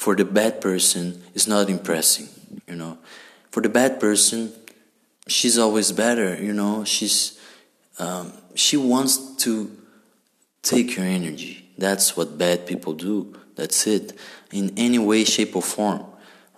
for 0.00 0.16
the 0.16 0.24
bad 0.24 0.62
person 0.62 1.22
is 1.34 1.46
not 1.46 1.68
impressing. 1.68 2.26
You 2.66 2.74
know, 2.74 2.96
for 3.50 3.60
the 3.60 3.68
bad 3.68 4.00
person, 4.00 4.50
she's 5.28 5.58
always 5.58 5.92
better. 5.92 6.42
You 6.42 6.54
know, 6.54 6.84
she's, 6.84 7.38
um, 7.98 8.32
she 8.54 8.78
wants 8.78 9.18
to 9.44 9.70
take 10.62 10.96
your 10.96 11.04
energy. 11.04 11.68
That's 11.76 12.16
what 12.16 12.38
bad 12.38 12.66
people 12.66 12.94
do. 12.94 13.36
That's 13.56 13.86
it. 13.86 14.18
In 14.50 14.72
any 14.78 14.98
way, 14.98 15.22
shape, 15.24 15.54
or 15.54 15.60
form, 15.60 16.06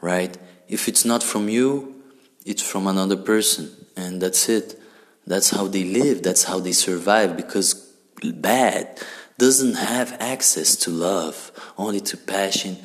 right? 0.01 0.39
If 0.69 0.87
it's 0.87 1.05
not 1.05 1.25
from 1.25 1.49
you, 1.49 2.01
it's 2.47 2.63
from 2.63 2.87
another 2.87 3.17
person. 3.17 3.73
And 3.97 4.23
that's 4.23 4.49
it. 4.49 4.81
That's 5.27 5.51
how 5.51 5.67
they 5.67 5.83
live. 5.83 6.23
That's 6.23 6.45
how 6.45 6.61
they 6.61 6.71
survive 6.71 7.37
because 7.37 7.75
bad 8.23 9.01
doesn't 9.37 9.75
have 9.75 10.17
access 10.21 10.77
to 10.77 10.91
love, 10.91 11.51
only 11.77 11.99
to 12.03 12.17
passion. 12.17 12.77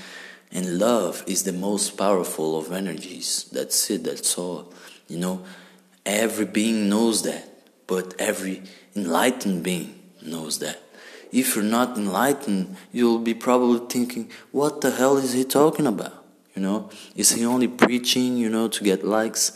And 0.52 0.80
love 0.80 1.24
is 1.28 1.44
the 1.44 1.54
most 1.54 1.98
powerful 1.98 2.58
of 2.58 2.72
energies. 2.72 3.46
That's 3.52 3.90
it. 3.90 4.04
That's 4.04 4.38
all. 4.38 4.74
You 5.08 5.18
know, 5.18 5.46
every 6.06 6.46
being 6.46 6.90
knows 6.90 7.24
that, 7.24 7.48
but 7.86 8.14
every 8.20 8.64
enlightened 8.96 9.64
being 9.64 10.00
knows 10.22 10.60
that. 10.60 10.82
If 11.32 11.56
you're 11.56 11.66
not 11.66 11.98
enlightened, 11.98 12.78
you'll 12.92 13.20
be 13.20 13.34
probably 13.34 13.86
thinking, 13.88 14.32
what 14.52 14.82
the 14.82 14.92
hell 14.92 15.18
is 15.18 15.34
he 15.34 15.44
talking 15.44 15.86
about? 15.86 16.26
You 16.56 16.62
know, 16.62 16.90
is 17.16 17.32
he 17.32 17.46
only 17.46 17.68
preaching, 17.68 18.38
you 18.38 18.50
know, 18.50 18.68
to 18.68 18.84
get 18.84 19.06
likes? 19.06 19.52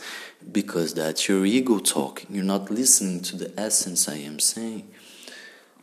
Because 0.52 0.94
that's 0.94 1.28
your 1.28 1.44
ego 1.44 1.78
talking. 1.78 2.34
You're 2.34 2.44
not 2.44 2.70
listening 2.70 3.22
to 3.22 3.36
the 3.36 3.52
essence 3.58 4.08
I 4.08 4.16
am 4.16 4.38
saying. 4.38 4.88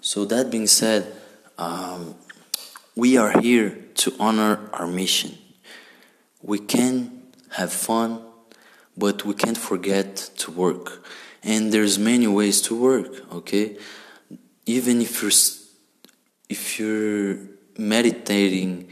So, 0.01 0.23
that 0.25 0.49
being 0.49 0.67
said, 0.67 1.13
um, 1.57 2.15
we 2.95 3.17
are 3.17 3.39
here 3.39 3.77
to 3.95 4.13
honor 4.19 4.69
our 4.73 4.87
mission. 4.87 5.37
We 6.41 6.59
can 6.59 7.23
have 7.51 7.73
fun, 7.73 8.21
but 8.97 9.25
we 9.25 9.33
can't 9.33 9.57
forget 9.57 10.15
to 10.37 10.51
work. 10.51 11.03
And 11.43 11.71
there's 11.71 11.97
many 11.97 12.27
ways 12.27 12.61
to 12.63 12.75
work 12.79 13.31
okay? 13.33 13.77
Even 14.65 15.01
if 15.01 15.21
you're 15.21 15.31
if 16.49 16.79
you're 16.79 17.37
meditating 17.77 18.89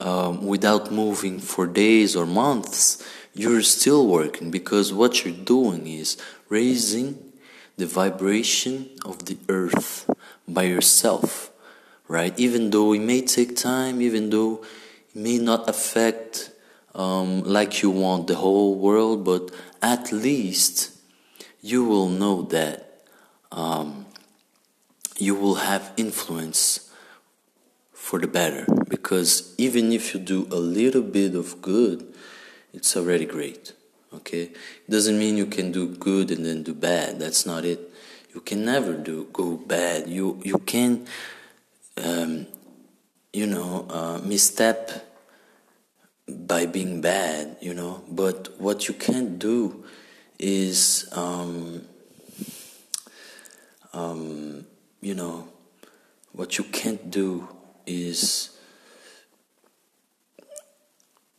um, 0.00 0.46
without 0.46 0.90
moving 0.90 1.38
for 1.38 1.66
days 1.66 2.16
or 2.16 2.26
months 2.26 3.04
you're 3.34 3.62
still 3.62 4.06
working 4.06 4.50
because 4.50 4.92
what 4.92 5.24
you're 5.24 5.34
doing 5.44 5.86
is 5.86 6.16
raising 6.48 7.32
the 7.76 7.86
vibration 7.86 8.90
of 9.04 9.24
the 9.26 9.38
earth 9.48 10.10
by 10.46 10.64
yourself 10.64 11.51
right? 12.12 12.38
Even 12.38 12.68
though 12.70 12.92
it 12.92 13.00
may 13.00 13.22
take 13.22 13.56
time 13.56 14.02
even 14.02 14.28
though 14.28 14.62
it 15.14 15.16
may 15.16 15.38
not 15.38 15.68
affect 15.68 16.50
um, 16.94 17.42
like 17.42 17.82
you 17.82 17.90
want 17.90 18.26
the 18.26 18.34
whole 18.36 18.74
world 18.74 19.24
but 19.24 19.50
at 19.80 20.12
least 20.12 20.90
you 21.62 21.84
will 21.84 22.08
know 22.08 22.42
that 22.42 23.04
um, 23.50 24.04
you 25.16 25.34
will 25.34 25.54
have 25.54 25.92
influence 25.96 26.90
for 27.92 28.18
the 28.18 28.26
better. 28.26 28.66
Because 28.88 29.54
even 29.56 29.90
if 29.92 30.12
you 30.12 30.20
do 30.20 30.46
a 30.50 30.56
little 30.56 31.02
bit 31.02 31.34
of 31.34 31.62
good 31.62 32.12
it's 32.74 32.94
already 32.94 33.24
great 33.24 33.72
okay? 34.14 34.42
It 34.42 34.90
doesn't 34.90 35.18
mean 35.18 35.38
you 35.38 35.46
can 35.46 35.72
do 35.72 35.86
good 35.88 36.30
and 36.30 36.44
then 36.44 36.62
do 36.62 36.74
bad. 36.74 37.18
That's 37.18 37.46
not 37.46 37.64
it. 37.64 37.90
You 38.34 38.40
can 38.40 38.64
never 38.64 38.92
do 38.92 39.28
go 39.32 39.56
bad. 39.56 40.08
You 40.08 40.40
you 40.44 40.58
can 40.58 41.06
um, 41.96 42.46
you 43.32 43.46
know 43.46 43.86
uh, 43.88 44.18
misstep 44.24 44.90
by 46.28 46.66
being 46.66 47.00
bad 47.00 47.56
you 47.60 47.74
know 47.74 48.02
but 48.08 48.60
what 48.60 48.88
you 48.88 48.94
can't 48.94 49.38
do 49.38 49.84
is, 50.42 51.08
um, 51.12 51.86
um, 53.92 54.66
you 55.00 55.14
know, 55.14 55.48
what 56.32 56.58
you 56.58 56.64
can't 56.64 57.10
do 57.10 57.48
is 57.86 58.50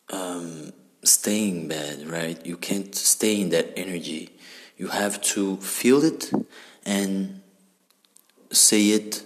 um, 0.10 0.72
staying 1.04 1.68
bad, 1.68 2.08
right? 2.08 2.44
You 2.46 2.56
can't 2.56 2.96
stay 2.96 3.42
in 3.42 3.50
that 3.50 3.74
energy. 3.78 4.30
You 4.78 4.88
have 4.88 5.22
to 5.34 5.58
feel 5.58 6.04
it 6.04 6.32
and 6.86 7.42
say 8.52 8.90
it, 8.92 9.24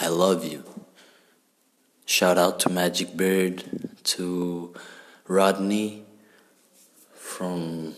I 0.00 0.06
love 0.06 0.44
you. 0.44 0.62
Shout 2.06 2.38
out 2.38 2.60
to 2.60 2.68
Magic 2.68 3.16
Bird, 3.16 3.64
to 4.04 4.72
Rodney 5.26 6.04
from 7.14 7.96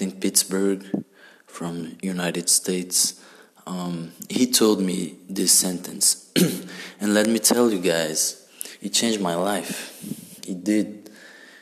in 0.00 0.12
Pittsburgh, 0.12 1.04
from 1.46 1.98
United 2.00 2.48
States. 2.48 3.20
Um, 3.66 4.12
he 4.30 4.50
told 4.50 4.80
me 4.80 5.18
this 5.28 5.52
sentence, 5.52 6.32
and 7.00 7.12
let 7.12 7.28
me 7.28 7.38
tell 7.38 7.70
you 7.70 7.78
guys, 7.78 8.48
it 8.80 8.94
changed 8.94 9.20
my 9.20 9.34
life. 9.34 10.00
It 10.48 10.64
did. 10.64 11.10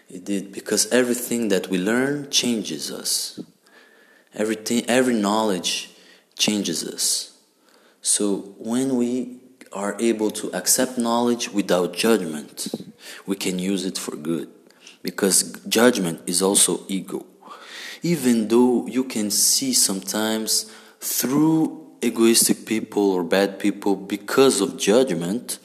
It 0.08 0.24
did 0.24 0.52
because 0.52 0.86
everything 0.92 1.48
that 1.48 1.66
we 1.66 1.78
learn 1.78 2.30
changes 2.30 2.92
us. 2.92 3.40
Everything, 4.32 4.84
every 4.86 5.14
knowledge 5.14 5.90
changes 6.38 6.86
us. 6.86 7.33
So 8.04 8.54
when 8.58 8.96
we 8.96 9.38
are 9.72 9.96
able 9.98 10.30
to 10.32 10.52
accept 10.52 10.98
knowledge 10.98 11.48
without 11.48 11.94
judgment, 11.94 12.68
we 13.24 13.34
can 13.34 13.58
use 13.58 13.86
it 13.86 13.96
for 13.96 14.14
good. 14.14 14.50
Because 15.02 15.58
judgment 15.66 16.20
is 16.26 16.42
also 16.42 16.84
ego. 16.86 17.24
Even 18.02 18.48
though 18.48 18.86
you 18.86 19.04
can 19.04 19.30
see 19.30 19.72
sometimes 19.72 20.70
through 21.00 21.80
egoistic 22.02 22.66
people 22.66 23.10
or 23.10 23.24
bad 23.24 23.58
people 23.58 23.96
because 23.96 24.60
of 24.60 24.76
judgment, 24.76 25.58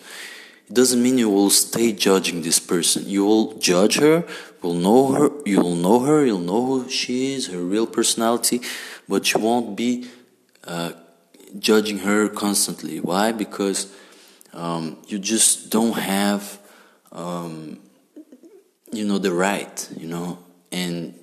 it 0.69 0.73
doesn't 0.73 1.03
mean 1.03 1.17
you 1.17 1.29
will 1.29 1.49
stay 1.49 1.91
judging 1.91 2.41
this 2.41 2.59
person. 2.59 3.03
You 3.05 3.25
will 3.25 3.57
judge 3.57 3.99
her, 3.99 4.25
will 4.61 4.75
know 4.75 5.11
her, 5.11 5.29
you'll 5.45 5.75
know 5.75 5.99
her, 5.99 6.25
you'll 6.25 6.39
know 6.39 6.65
who 6.65 6.89
she 6.89 7.33
is, 7.33 7.47
her 7.47 7.59
real 7.59 7.85
personality, 7.85 8.61
but 9.09 9.33
you 9.33 9.41
won't 9.41 9.75
be 9.75 10.07
uh, 10.63 10.93
judging 11.57 11.99
her 11.99 12.29
constantly. 12.29 12.99
Why? 12.99 13.31
Because 13.31 13.91
um, 14.53 14.97
you 15.07 15.19
just 15.19 15.69
don't 15.69 15.97
have, 15.97 16.59
um, 17.11 17.79
you 18.91 19.05
know, 19.05 19.17
the 19.17 19.31
right, 19.31 19.89
you 19.97 20.07
know, 20.07 20.39
and 20.71 21.13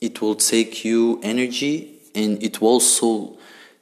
it 0.00 0.20
will 0.20 0.34
take 0.34 0.84
you 0.84 1.20
energy 1.22 1.98
and 2.14 2.42
it 2.42 2.60
will 2.60 2.68
also 2.68 3.38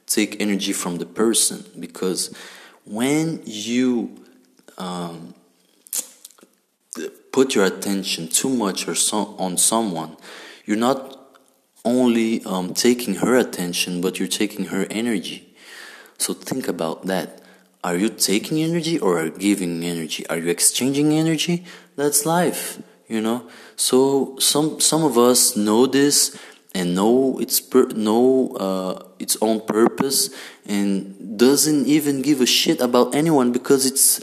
take 0.07 0.39
energy 0.39 0.73
from 0.73 0.97
the 0.97 1.05
person 1.05 1.65
because 1.79 2.35
when 2.85 3.41
you 3.45 4.23
um, 4.77 5.33
put 7.31 7.55
your 7.55 7.65
attention 7.65 8.27
too 8.27 8.49
much 8.49 8.87
or 8.87 8.95
so, 8.95 9.35
on 9.39 9.57
someone, 9.57 10.15
you're 10.65 10.77
not 10.77 11.15
only 11.83 12.43
um, 12.45 12.73
taking 12.73 13.15
her 13.15 13.35
attention, 13.35 14.01
but 14.01 14.19
you're 14.19 14.27
taking 14.27 14.65
her 14.65 14.87
energy. 14.89 15.44
So 16.17 16.33
think 16.33 16.67
about 16.67 17.05
that. 17.05 17.41
Are 17.83 17.95
you 17.95 18.09
taking 18.09 18.63
energy 18.63 18.97
or 18.99 19.19
are 19.19 19.25
you 19.25 19.31
giving 19.31 19.83
energy? 19.83 20.25
Are 20.27 20.37
you 20.37 20.49
exchanging 20.49 21.13
energy? 21.13 21.65
That's 21.95 22.25
life, 22.25 22.81
you 23.07 23.21
know. 23.21 23.47
So 23.75 24.37
some 24.39 24.79
some 24.79 25.03
of 25.03 25.17
us 25.17 25.55
know 25.55 25.85
this 25.85 26.35
and 26.73 26.95
know 26.95 27.39
its 27.39 27.61
per- 27.61 27.93
know 27.93 28.55
uh, 28.57 29.03
its 29.19 29.37
own 29.41 29.61
purpose 29.61 30.29
and 30.65 31.37
doesn't 31.37 31.85
even 31.85 32.21
give 32.21 32.41
a 32.41 32.45
shit 32.45 32.81
about 32.81 33.13
anyone 33.13 33.51
because 33.51 33.85
it's 33.85 34.19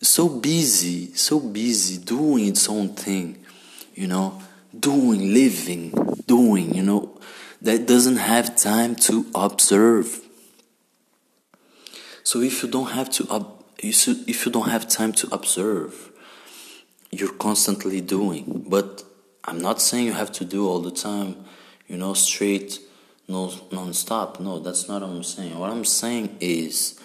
so 0.00 0.28
busy, 0.28 1.14
so 1.14 1.40
busy 1.40 1.98
doing 1.98 2.46
its 2.46 2.68
own 2.68 2.90
thing, 2.90 3.44
you 3.94 4.06
know, 4.06 4.40
doing, 4.78 5.34
living, 5.34 5.92
doing, 6.26 6.74
you 6.74 6.82
know, 6.82 7.18
that 7.62 7.86
doesn't 7.86 8.16
have 8.16 8.56
time 8.56 8.94
to 8.94 9.26
observe. 9.34 10.23
So 12.24 12.40
if 12.40 12.62
you 12.62 12.70
don't 12.70 12.90
have 12.92 13.10
to 13.10 13.24
if 13.78 14.46
you 14.46 14.52
don't 14.52 14.70
have 14.70 14.88
time 14.88 15.12
to 15.12 15.28
observe, 15.32 16.10
you're 17.10 17.34
constantly 17.34 18.00
doing. 18.00 18.64
But 18.66 19.04
I'm 19.44 19.60
not 19.60 19.80
saying 19.80 20.06
you 20.06 20.12
have 20.14 20.32
to 20.32 20.44
do 20.44 20.66
all 20.66 20.80
the 20.80 20.90
time, 20.90 21.44
you 21.86 21.98
know, 21.98 22.14
straight, 22.14 22.80
no 23.28 23.52
non-stop. 23.70 24.40
No, 24.40 24.58
that's 24.58 24.88
not 24.88 25.02
what 25.02 25.10
I'm 25.10 25.22
saying. 25.22 25.58
What 25.58 25.70
I'm 25.70 25.84
saying 25.84 26.38
is 26.40 26.98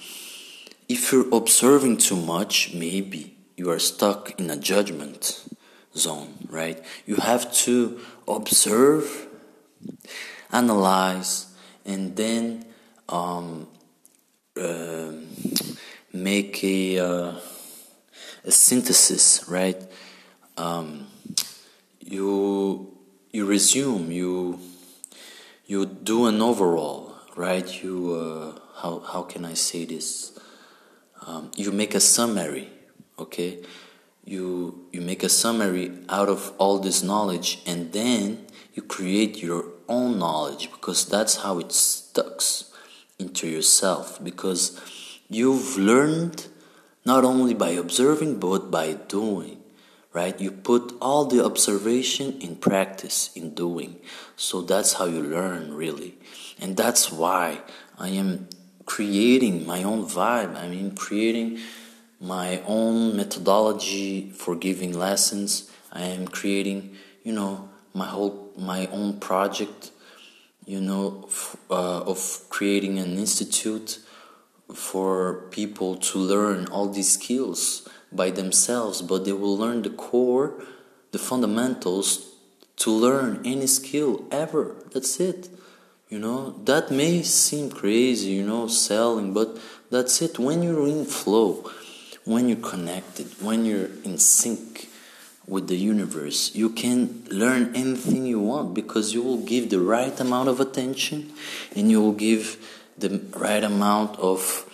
if 0.88 1.12
you're 1.12 1.28
observing 1.36 1.98
too 1.98 2.16
much, 2.16 2.74
maybe 2.74 3.36
you 3.58 3.70
are 3.70 3.80
stuck 3.80 4.40
in 4.40 4.50
a 4.50 4.56
judgment 4.56 5.44
zone, 5.98 6.48
right? 6.50 6.82
You 7.06 7.18
have 7.18 7.52
to 7.66 8.00
observe, 8.26 9.28
analyze, 10.50 11.48
and 11.86 12.16
then 12.16 12.66
um, 13.10 13.68
uh, 14.60 15.14
make 16.14 16.64
a, 16.64 17.00
uh, 17.00 17.40
a 18.44 18.52
synthesis, 18.52 19.46
right? 19.48 19.82
Um, 20.58 21.08
you 22.00 22.96
you 23.32 23.46
resume, 23.46 24.12
you 24.12 24.60
you 25.66 25.86
do 25.86 26.26
an 26.26 26.42
overall, 26.42 27.16
right? 27.36 27.84
You 27.84 28.14
uh, 28.14 28.82
how 28.82 29.00
how 29.00 29.24
can 29.24 29.46
I 29.46 29.54
say 29.54 29.86
this? 29.86 30.40
um, 31.26 31.52
you 31.56 31.72
make 31.72 31.96
a 31.96 32.00
summary 32.00 32.70
okay 33.18 33.60
you 34.26 34.88
you 34.92 35.02
make 35.02 35.24
a 35.24 35.30
summary 35.30 35.92
out 36.10 36.30
of 36.30 36.54
all 36.58 36.80
this 36.80 37.04
knowledge 37.04 37.62
and 37.66 37.92
then 37.94 38.46
you 38.74 38.82
create 38.82 39.42
your 39.42 39.66
own 39.88 40.20
knowledge 40.20 40.72
because 40.72 41.06
that's 41.06 41.38
how 41.38 41.60
it 41.60 41.72
stucks 41.72 42.72
into 43.20 43.48
yourself 43.48 44.24
because 44.24 44.80
you've 45.30 45.78
learned 45.78 46.48
not 47.06 47.24
only 47.24 47.54
by 47.54 47.70
observing 47.70 48.40
but 48.40 48.72
by 48.72 48.94
doing 48.94 49.58
right 50.14 50.40
you 50.42 50.52
put 50.52 50.94
all 51.02 51.26
the 51.26 51.44
observation 51.44 52.40
in 52.42 52.56
practice 52.56 53.30
in 53.36 53.54
doing 53.54 54.00
so 54.36 54.62
that's 54.62 54.94
how 54.94 55.06
you 55.06 55.22
learn 55.22 55.74
really 55.74 56.16
and 56.60 56.76
that's 56.78 57.12
why 57.12 57.62
i 57.98 58.10
am 58.10 58.48
creating 58.90 59.68
my 59.68 59.84
own 59.84 60.04
vibe. 60.04 60.56
I 60.56 60.68
mean, 60.68 60.96
creating 60.96 61.60
my 62.20 62.60
own 62.66 63.16
methodology 63.16 64.32
for 64.32 64.56
giving 64.56 64.98
lessons. 64.98 65.70
I 65.94 66.02
am 66.18 66.28
creating, 66.28 66.98
you 67.24 67.32
know, 67.32 67.70
my 67.94 68.08
whole 68.08 68.52
my 68.58 68.88
own 68.88 69.20
project. 69.20 69.92
You 70.70 70.82
know, 70.82 71.28
uh, 71.72 72.02
of 72.02 72.46
creating 72.50 73.00
an 73.00 73.18
institute 73.18 73.98
for 74.72 75.48
people 75.50 75.96
to 75.96 76.20
learn 76.20 76.68
all 76.68 76.88
these 76.90 77.14
skills 77.14 77.90
by 78.12 78.30
themselves, 78.30 79.02
but 79.02 79.26
they 79.26 79.32
will 79.32 79.58
learn 79.58 79.82
the 79.82 79.90
core, 79.90 80.64
the 81.12 81.18
fundamentals 81.18 82.36
to 82.76 82.92
learn 82.92 83.42
any 83.44 83.66
skill 83.66 84.28
ever. 84.30 84.76
That's 84.94 85.20
it. 85.20 85.50
You 86.08 86.20
know, 86.20 86.52
that 86.66 86.92
may 86.92 87.24
seem 87.24 87.72
crazy, 87.72 88.30
you 88.30 88.46
know, 88.46 88.68
selling, 88.68 89.34
but 89.34 89.58
that's 89.90 90.22
it. 90.22 90.38
When 90.38 90.62
you're 90.62 90.88
in 90.88 91.06
flow, 91.06 91.68
when 92.26 92.48
you're 92.48 92.70
connected, 92.74 93.26
when 93.42 93.66
you're 93.66 93.90
in 94.04 94.20
sync 94.20 94.88
with 95.50 95.68
the 95.68 95.76
universe, 95.76 96.56
you 96.56 96.70
can 96.70 97.24
learn 97.30 97.76
anything 97.76 98.26
you 98.26 98.40
want 98.40 98.74
because 98.74 99.14
you 99.14 99.22
will 99.22 99.44
give 99.44 99.70
the 99.70 99.80
right 99.80 100.18
amount 100.20 100.48
of 100.48 100.60
attention 100.60 101.32
and 101.76 101.90
you 101.90 102.00
will 102.00 102.14
give 102.14 102.58
the 102.98 103.22
right 103.36 103.64
amount 103.64 104.18
of 104.20 104.66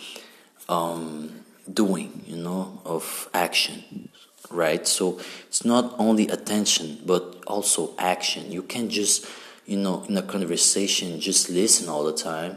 um, 0.68 1.32
doing, 1.72 2.22
you 2.26 2.36
know, 2.36 2.80
of 2.84 3.28
action, 3.32 4.10
right? 4.50 4.86
So 4.86 5.18
it's 5.48 5.64
not 5.64 5.94
only 5.98 6.28
attention 6.28 7.00
but 7.06 7.42
also 7.46 7.94
action. 7.98 8.52
You 8.52 8.62
can't 8.62 8.90
just 8.90 9.26
you 9.66 9.76
know, 9.76 10.04
in 10.08 10.16
a 10.16 10.22
conversation, 10.22 11.20
just 11.20 11.50
listen 11.50 11.88
all 11.88 12.04
the 12.04 12.12
time. 12.12 12.56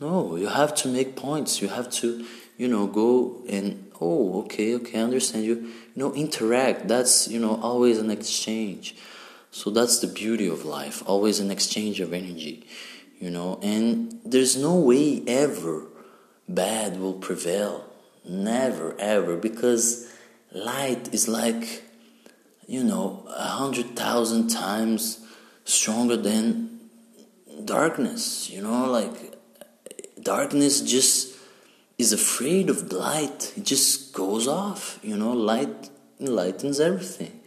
No, 0.00 0.36
you 0.36 0.46
have 0.46 0.74
to 0.76 0.88
make 0.88 1.14
points. 1.14 1.60
You 1.60 1.68
have 1.68 1.90
to, 2.00 2.24
you 2.56 2.68
know, 2.68 2.86
go 2.86 3.42
and 3.48 3.90
oh, 4.00 4.40
okay, 4.42 4.74
okay, 4.76 4.98
I 4.98 5.02
understand 5.02 5.44
you. 5.44 5.70
You 5.98 6.04
know, 6.04 6.14
interact. 6.14 6.86
That's 6.86 7.26
you 7.26 7.40
know 7.40 7.58
always 7.60 7.98
an 7.98 8.08
exchange. 8.08 8.94
So 9.50 9.68
that's 9.68 9.98
the 9.98 10.06
beauty 10.06 10.46
of 10.46 10.64
life. 10.64 11.02
Always 11.06 11.40
an 11.40 11.50
exchange 11.50 11.98
of 11.98 12.12
energy. 12.12 12.64
You 13.18 13.30
know, 13.30 13.58
and 13.64 14.20
there's 14.24 14.56
no 14.56 14.76
way 14.76 15.24
ever 15.26 15.88
bad 16.48 17.00
will 17.00 17.14
prevail. 17.14 17.84
Never 18.24 18.94
ever 19.00 19.36
because 19.36 20.08
light 20.52 21.12
is 21.12 21.26
like 21.26 21.82
you 22.68 22.84
know 22.84 23.26
a 23.36 23.48
hundred 23.48 23.96
thousand 23.96 24.46
times 24.46 25.18
stronger 25.64 26.16
than 26.16 26.78
darkness 27.64 28.48
you 28.48 28.62
know 28.62 28.88
like 28.88 29.34
darkness 30.22 30.80
just 30.80 31.37
is 31.98 32.12
afraid 32.12 32.70
of 32.70 32.88
the 32.88 32.96
light 32.96 33.52
it 33.56 33.64
just 33.64 34.12
goes 34.12 34.46
off 34.46 34.98
you 35.02 35.16
know 35.16 35.32
light 35.32 35.90
enlightens 36.20 36.80
everything. 36.80 37.40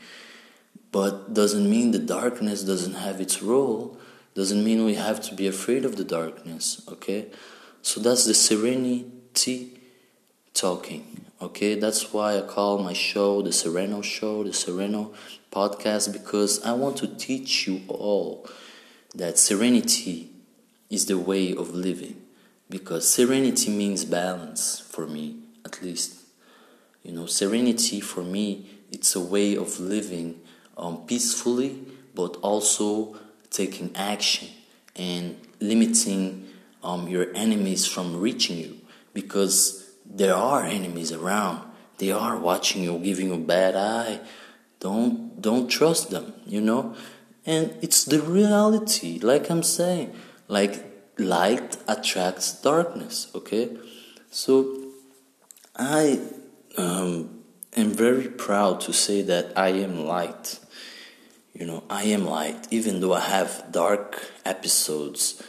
But 0.91 1.33
doesn't 1.33 1.69
mean 1.69 1.91
the 1.91 1.99
darkness 1.99 2.63
doesn't 2.63 2.95
have 2.95 3.21
its 3.21 3.41
role. 3.41 3.97
Doesn't 4.33 4.63
mean 4.63 4.85
we 4.85 4.95
have 4.95 5.21
to 5.21 5.35
be 5.35 5.47
afraid 5.47 5.85
of 5.85 5.95
the 5.95 6.03
darkness 6.03 6.81
okay? 6.87 7.27
So 7.81 7.99
that's 7.99 8.25
the 8.25 8.33
serenity 8.33 9.79
talking 10.53 11.25
okay? 11.41 11.75
That's 11.75 12.13
why 12.13 12.37
i 12.37 12.41
call 12.41 12.77
my 12.77 12.93
show 12.93 13.41
the 13.41 13.51
sereno 13.51 14.01
show 14.01 14.43
the 14.43 14.53
sereno 14.53 15.13
podcast 15.51 16.13
because 16.13 16.63
I 16.63 16.73
want 16.73 16.97
to 16.97 17.07
teach 17.07 17.67
you 17.67 17.81
all 17.89 18.47
that 19.15 19.37
serenity 19.37 20.29
is 20.89 21.07
the 21.07 21.17
way 21.17 21.53
of 21.53 21.71
living 21.71 22.21
because 22.71 23.07
serenity 23.07 23.69
means 23.69 24.05
balance 24.05 24.79
for 24.79 25.05
me 25.05 25.37
at 25.65 25.83
least. 25.83 26.17
You 27.03 27.11
know 27.11 27.25
serenity 27.25 27.99
for 27.99 28.23
me 28.23 28.69
it's 28.91 29.15
a 29.15 29.19
way 29.19 29.55
of 29.55 29.79
living 29.79 30.39
um, 30.77 31.05
peacefully 31.05 31.83
but 32.15 32.37
also 32.37 33.17
taking 33.49 33.95
action 33.95 34.47
and 34.95 35.37
limiting 35.59 36.47
um, 36.83 37.07
your 37.07 37.27
enemies 37.35 37.85
from 37.85 38.19
reaching 38.19 38.57
you. 38.57 38.77
Because 39.13 39.91
there 40.05 40.35
are 40.35 40.63
enemies 40.63 41.11
around. 41.11 41.61
They 41.97 42.11
are 42.11 42.37
watching 42.37 42.83
you 42.83 42.97
giving 42.99 43.27
you 43.27 43.35
a 43.35 43.37
bad 43.37 43.75
eye. 43.75 44.21
Don't 44.79 45.41
don't 45.41 45.67
trust 45.67 46.09
them 46.09 46.33
you 46.45 46.61
know? 46.61 46.95
And 47.45 47.75
it's 47.81 48.05
the 48.05 48.21
reality 48.21 49.19
like 49.19 49.49
i'm 49.49 49.63
saying. 49.63 50.13
Like 50.47 50.90
light 51.21 51.77
attracts 51.87 52.61
darkness 52.61 53.27
okay? 53.35 53.77
So 54.29 54.77
i 55.75 56.19
um, 56.77 57.43
am 57.75 57.91
very 57.91 58.27
proud 58.27 58.81
to 58.81 58.93
say 58.93 59.21
that 59.23 59.57
i 59.57 59.69
am 59.69 60.05
light. 60.05 60.59
You 61.53 61.65
know 61.65 61.83
i 61.89 62.03
am 62.03 62.25
light. 62.25 62.67
Even 62.71 62.99
though 62.99 63.13
i 63.13 63.21
have 63.21 63.65
dark 63.71 64.31
episodes 64.45 65.41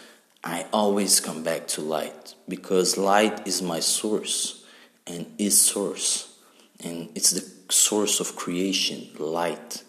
i 0.45 0.67
always 0.73 1.21
come 1.21 1.43
back 1.43 1.67
to 1.69 1.81
light 1.81 2.35
because 2.49 2.97
light 2.99 3.47
is 3.47 3.63
my 3.63 3.81
source 3.81 4.65
and 5.07 5.27
is 5.39 5.61
source 5.61 6.39
and 6.85 7.09
it's 7.15 7.31
the 7.31 7.73
source 7.73 8.21
of 8.21 8.37
creation 8.37 9.09
light. 9.19 9.83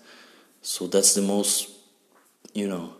So 0.61 0.87
that's 0.87 1.13
the 1.15 1.21
most 1.21 1.69
you 2.53 2.67
know 2.67 2.93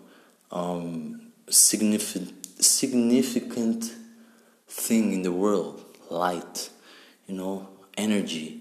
um, 0.52 1.32
significant 1.50 2.43
significant 2.64 3.92
thing 4.68 5.14
in 5.14 5.22
the 5.22 5.32
world 5.32 5.84
light 6.10 6.70
you 7.28 7.36
know 7.36 7.70
energy. 7.98 8.60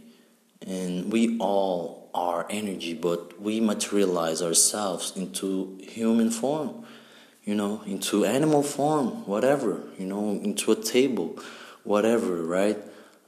And 0.64 1.10
we 1.10 1.38
all 1.38 2.10
are 2.14 2.46
energy 2.50 2.94
but 2.94 3.40
we 3.40 3.60
materialize 3.60 4.42
ourselves 4.42 5.16
into 5.16 5.78
human 5.80 6.30
form 6.30 6.84
you 7.44 7.54
know 7.54 7.82
into 7.86 8.24
animal 8.24 8.62
form 8.62 9.26
whatever 9.26 9.82
you 9.98 10.06
know 10.06 10.30
into 10.30 10.70
a 10.70 10.76
table 10.76 11.38
whatever 11.84 12.42
right? 12.42 12.78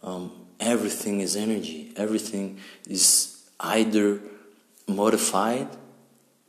Um, 0.02 0.32
everything 0.60 1.20
is 1.20 1.34
energy. 1.34 1.92
Everything 1.96 2.58
is 2.86 3.42
either 3.58 4.20
modified 4.86 5.68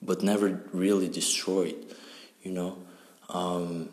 but 0.02 0.22
never 0.22 0.62
really 0.74 1.08
destroyed 1.08 1.76
you 2.46 2.52
know? 2.52 2.78
Um, 3.30 3.90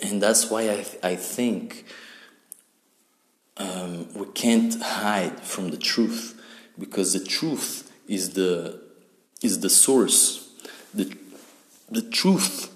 and 0.00 0.22
that's 0.22 0.50
why 0.50 0.70
I, 0.70 0.86
I 1.02 1.16
think 1.16 1.84
um, 3.56 4.12
we 4.14 4.26
can't 4.34 4.80
hide 4.80 5.40
from 5.40 5.70
the 5.70 5.76
truth 5.76 6.40
because 6.78 7.12
the 7.12 7.24
truth 7.24 7.90
is 8.06 8.30
the 8.30 8.80
is 9.42 9.60
the 9.60 9.70
source. 9.70 10.50
The 10.94 11.16
the 11.90 12.02
truth 12.02 12.72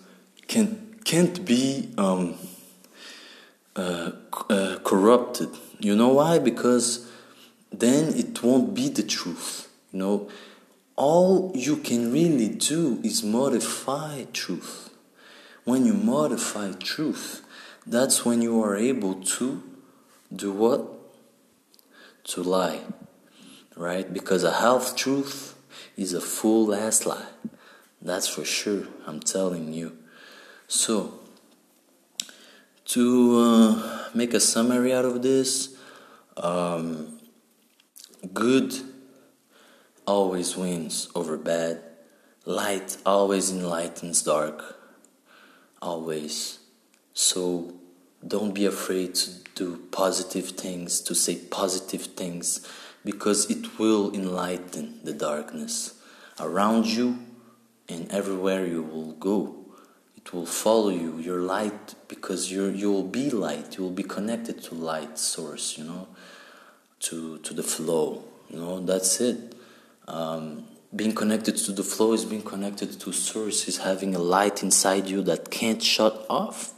can 0.49 0.97
can't 1.05 1.45
be 1.45 1.93
um, 1.99 2.35
uh, 3.77 4.13
uh, 4.49 4.79
corrupted. 4.85 5.51
You 5.79 5.97
know 5.97 6.09
why? 6.09 6.39
Because 6.39 7.11
then 7.73 8.15
it 8.15 8.43
won't 8.43 8.75
be 8.75 8.89
the 8.89 9.03
truth 9.03 9.71
you 9.93 9.99
know? 9.99 10.29
All 10.97 11.53
you 11.55 11.77
can 11.77 12.13
really 12.13 12.49
do 12.49 13.01
is 13.03 13.23
modify 13.23 14.25
truth 14.33 14.90
when 15.71 15.87
you 15.87 15.95
modify 15.95 16.73
truth, 16.73 17.45
that's 17.87 18.25
when 18.25 18.43
you 18.43 18.61
are 18.61 18.77
able 18.77 19.15
to 19.15 19.63
do 20.35 20.51
what? 20.51 20.85
To 22.25 22.43
lie. 22.43 22.81
Right? 23.77 24.13
Because 24.13 24.43
a 24.43 24.55
half 24.55 24.97
truth 24.97 25.55
is 25.97 26.13
a 26.13 26.21
full 26.21 26.75
ass 26.75 27.07
lie. 27.07 27.29
That's 28.03 28.27
for 28.27 28.45
sure. 28.45 28.89
I'm 29.07 29.21
telling 29.21 29.73
you. 29.73 29.97
So, 30.67 31.21
to 32.87 33.39
uh, 33.39 34.09
make 34.13 34.35
a 34.35 34.41
summary 34.41 34.93
out 34.93 35.05
of 35.05 35.23
this, 35.23 35.77
um, 36.37 37.21
good 38.35 38.75
always 40.05 40.57
wins 40.57 41.09
over 41.15 41.37
bad. 41.37 41.81
Light 42.45 42.97
always 43.07 43.53
enlightens 43.53 44.23
dark 44.23 44.80
always. 45.81 46.59
So 47.15 47.75
don't 48.27 48.55
be 48.55 48.67
afraid 48.67 49.15
to 49.17 49.31
do 49.55 49.77
positive 49.91 50.51
things, 50.51 51.01
to 51.03 51.15
say 51.15 51.37
positive 51.37 52.03
things, 52.03 52.67
because 53.05 53.51
it 53.51 53.79
will 53.79 54.15
enlighten 54.15 55.01
the 55.05 55.13
darkness 55.13 55.95
around 56.39 56.87
you 56.87 57.19
and 57.89 58.11
everywhere 58.13 58.67
you 58.67 58.83
will 58.83 59.13
go. 59.13 59.57
It 60.17 60.33
will 60.35 60.47
follow 60.47 60.91
you, 60.91 61.19
your 61.19 61.41
light, 61.41 61.95
because 62.09 62.53
you 62.53 62.67
you 62.69 62.93
will 62.93 63.09
be 63.09 63.31
light. 63.31 63.79
You 63.79 63.85
will 63.85 63.91
be 63.91 64.03
connected 64.03 64.63
to 64.65 64.75
light 64.75 65.19
source. 65.19 65.79
You 65.79 65.85
know, 65.85 66.09
to 67.01 67.39
to 67.39 67.55
the 67.55 67.63
flow. 67.63 68.23
You 68.51 68.59
know, 68.59 68.81
that's 68.81 69.21
it. 69.21 69.55
Um, 70.07 70.67
being 70.95 71.15
connected 71.15 71.57
to 71.57 71.73
the 71.73 71.85
flow 71.85 72.13
is 72.13 72.25
being 72.25 72.43
connected 72.43 72.99
to 73.01 73.13
source 73.13 73.69
is 73.69 73.79
having 73.79 74.15
a 74.15 74.19
light 74.19 74.63
inside 74.63 75.07
you 75.07 75.23
that 75.23 75.51
can't 75.51 75.83
shut 75.83 76.27
off. 76.29 76.75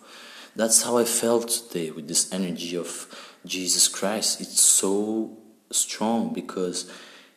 That's 0.54 0.82
how 0.82 0.98
i 0.98 1.04
felt 1.04 1.48
today 1.48 1.90
with 1.90 2.08
this 2.08 2.30
energy 2.30 2.76
of 2.76 3.06
jesus 3.46 3.88
christ. 3.88 4.40
It's 4.42 4.60
so 4.60 5.38
strong 5.70 6.34
because 6.34 6.90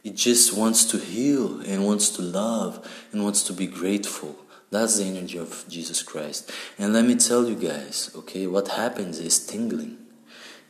it 0.04 0.16
just 0.16 0.56
wants 0.56 0.84
to 0.86 0.98
heal 0.98 1.62
and 1.62 1.86
wants 1.86 2.10
to 2.10 2.22
love 2.22 2.86
and 3.14 3.24
wants 3.24 3.42
to 3.44 3.54
be 3.54 3.68
grateful. 3.68 4.36
That's 4.70 4.98
the 4.98 5.06
energy 5.06 5.38
of 5.38 5.64
jesus 5.70 6.04
christ. 6.04 6.52
And 6.78 6.92
let 6.92 7.06
me 7.06 7.16
tell 7.16 7.48
you 7.48 7.56
guys 7.56 8.12
okay 8.16 8.48
what 8.48 8.68
happens 8.68 9.20
is 9.20 9.40
tingling. 9.46 9.98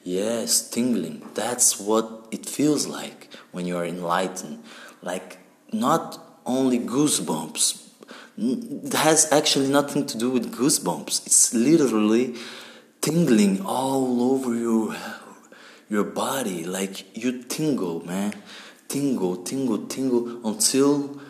Yes 0.03 0.69
tingling. 0.69 1.27
That's 1.33 1.79
what 1.79 2.27
it 2.29 2.45
feels 2.45 2.85
like 2.85 3.27
when 3.51 3.65
you 3.65 3.75
are 3.75 3.85
enlightened. 3.85 4.63
Like 5.01 5.39
not 5.79 6.19
only 6.45 6.79
goosebumps. 6.79 7.81
It 8.37 8.93
has 8.93 9.31
actually 9.31 9.69
nothing 9.69 10.05
to 10.07 10.17
do 10.17 10.29
with 10.29 10.53
goosebumps. 10.53 11.25
It's 11.25 11.53
literally 11.53 12.35
tingling 13.01 13.61
all 13.65 14.33
over 14.33 14.55
your 14.55 14.95
your 15.87 16.03
body, 16.03 16.63
like 16.65 17.15
you 17.15 17.43
tingle, 17.43 18.03
man, 18.05 18.33
tingle, 18.87 19.37
tingle, 19.37 19.85
tingle 19.85 20.45
until 20.47 21.21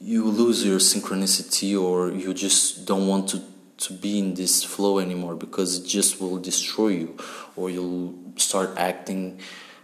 you 0.00 0.24
lose 0.24 0.64
your 0.64 0.78
synchronicity 0.78 1.78
or 1.78 2.10
you 2.10 2.32
just 2.32 2.86
don't 2.86 3.06
want 3.06 3.28
to 3.28 3.42
to 3.76 3.92
be 3.94 4.18
in 4.18 4.34
this 4.34 4.62
flow 4.62 4.98
anymore 4.98 5.34
because 5.34 5.78
it 5.78 5.86
just 5.86 6.20
will 6.20 6.38
destroy 6.38 6.88
you 6.88 7.16
or 7.56 7.70
you'll 7.70 8.14
start 8.36 8.70
acting 8.76 9.40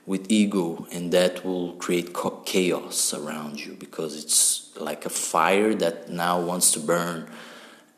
with 0.07 0.31
ego, 0.31 0.87
and 0.93 1.13
that 1.13 1.45
will 1.45 1.73
create 1.75 2.17
chaos 2.45 3.13
around 3.13 3.65
you 3.65 3.75
because 3.75 4.23
it's 4.23 4.71
like 4.79 5.05
a 5.05 5.11
fire 5.11 5.75
that 5.75 6.09
now 6.09 6.41
wants 6.41 6.71
to 6.73 6.81
burn 6.81 7.29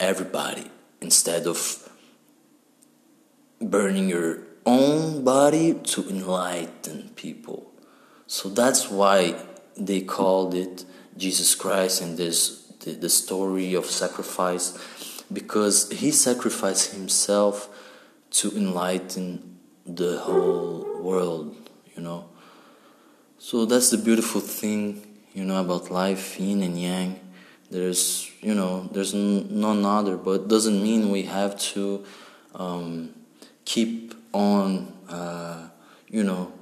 everybody 0.01 0.71
instead 1.01 1.47
of 1.47 1.88
burning 3.61 4.09
your 4.09 4.42
own 4.64 5.23
body 5.23 5.75
to 5.75 6.09
enlighten 6.09 7.11
people. 7.14 7.71
So 8.27 8.49
that's 8.49 8.90
why 8.90 9.35
they 9.77 10.01
called 10.01 10.55
it 10.55 10.85
Jesus 11.16 11.55
Christ 11.55 12.01
and 12.03 12.16
this 12.16 12.64
the, 12.81 12.92
the 12.92 13.09
story 13.09 13.75
of 13.75 13.87
sacrifice 13.87 14.79
because 15.33 15.90
he 15.90 16.11
sacrificed 16.11 16.92
himself 16.92 17.68
to 18.31 18.51
enlighten 18.57 19.59
the 19.85 20.18
whole 20.18 20.87
world 21.01 21.67
you 21.99 22.05
know. 22.05 22.25
So 23.39 23.65
that's 23.65 23.91
the 23.91 23.99
beautiful 23.99 24.41
thing, 24.41 25.03
you 25.35 25.45
know, 25.45 25.61
about 25.61 25.91
life, 25.91 26.39
yin 26.39 26.63
and 26.63 26.81
yang. 26.81 27.21
There's, 27.71 28.31
you 28.41 28.55
know, 28.55 28.89
there's 28.93 29.13
none 29.13 29.85
other, 29.85 30.17
but 30.17 30.47
doesn't 30.49 30.81
mean 30.81 31.11
we 31.11 31.25
have 31.25 31.59
to 31.73 32.05
um, 32.55 33.15
keep 33.65 34.15
on, 34.33 34.93
uh, 35.09 35.69
you 36.09 36.23
know, 36.23 36.53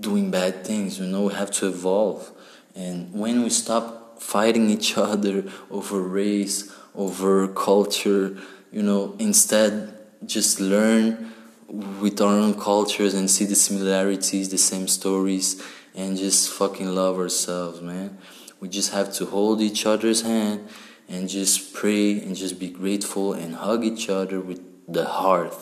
doing 0.00 0.30
bad 0.30 0.64
things. 0.64 0.98
You 0.98 1.06
know, 1.06 1.24
we 1.24 1.34
have 1.34 1.50
to 1.52 1.68
evolve. 1.68 2.32
And 2.74 3.12
when 3.12 3.42
we 3.42 3.50
stop 3.50 4.22
fighting 4.22 4.70
each 4.70 4.96
other 5.10 5.44
over 5.70 6.00
race, 6.00 6.72
over 6.94 7.46
culture, 7.48 8.38
you 8.72 8.82
know, 8.82 9.14
instead 9.18 9.92
just 10.24 10.60
learn 10.60 11.34
with 11.68 12.20
our 12.20 12.34
own 12.34 12.58
cultures 12.58 13.14
and 13.14 13.30
see 13.30 13.44
the 13.44 13.54
similarities, 13.54 14.48
the 14.48 14.58
same 14.58 14.88
stories, 14.88 15.62
and 15.94 16.16
just 16.16 16.50
fucking 16.50 16.94
love 16.94 17.18
ourselves, 17.18 17.80
man. 17.80 18.18
We 18.60 18.68
just 18.68 18.92
have 18.92 19.12
to 19.14 19.26
hold 19.26 19.60
each 19.60 19.86
other's 19.86 20.22
hand 20.22 20.68
and 21.08 21.28
just 21.28 21.74
pray 21.74 22.20
and 22.20 22.34
just 22.34 22.58
be 22.58 22.68
grateful 22.68 23.32
and 23.32 23.54
hug 23.54 23.84
each 23.84 24.08
other 24.08 24.40
with 24.40 24.60
the 24.86 25.04
heart, 25.04 25.54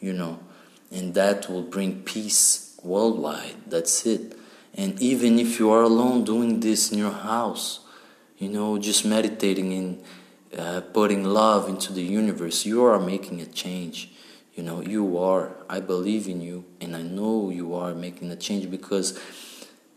you 0.00 0.12
know, 0.12 0.38
and 0.90 1.14
that 1.14 1.48
will 1.48 1.62
bring 1.62 2.02
peace 2.02 2.78
worldwide. 2.82 3.56
That's 3.66 4.06
it. 4.06 4.36
And 4.74 5.00
even 5.00 5.38
if 5.38 5.58
you 5.58 5.70
are 5.70 5.82
alone 5.82 6.24
doing 6.24 6.60
this 6.60 6.92
in 6.92 6.98
your 6.98 7.12
house, 7.12 7.80
you 8.38 8.48
know, 8.48 8.78
just 8.78 9.04
meditating 9.04 9.72
and 9.72 10.04
uh, 10.56 10.80
putting 10.92 11.24
love 11.24 11.68
into 11.68 11.92
the 11.92 12.02
universe, 12.02 12.64
you 12.64 12.84
are 12.84 12.98
making 12.98 13.40
a 13.40 13.46
change. 13.46 14.10
You 14.60 14.66
know, 14.66 14.82
you 14.82 15.16
are. 15.16 15.56
I 15.70 15.80
believe 15.80 16.28
in 16.28 16.42
you, 16.42 16.66
and 16.82 16.94
I 16.94 17.00
know 17.00 17.48
you 17.48 17.74
are 17.74 17.94
making 17.94 18.30
a 18.30 18.36
change 18.36 18.70
because 18.70 19.18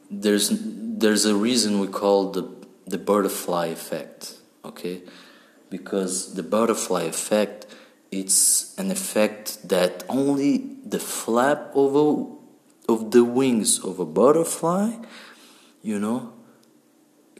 there's 0.10 0.48
there's 0.54 1.26
a 1.26 1.36
reason 1.36 1.82
we 1.82 1.88
call 1.88 2.32
the 2.32 2.48
the 2.88 2.98
butterfly 2.98 3.66
effect. 3.66 4.38
Okay, 4.64 5.02
because 5.70 6.36
the 6.36 6.44
butterfly 6.44 7.04
effect 7.04 7.66
it's 8.10 8.74
an 8.78 8.90
effect 8.90 9.68
that 9.68 10.06
only 10.08 10.78
the 10.86 11.00
flap 11.00 11.76
of 11.76 11.94
a 11.98 12.08
of 12.88 13.12
the 13.12 13.26
wings 13.26 13.84
of 13.84 14.00
a 14.00 14.06
butterfly, 14.06 14.96
you 15.82 16.00
know, 16.00 16.32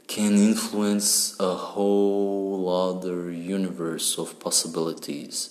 can 0.08 0.34
influence 0.34 1.40
a 1.40 1.54
whole 1.54 2.68
other 2.68 3.30
universe 3.30 4.18
of 4.18 4.38
possibilities. 4.40 5.48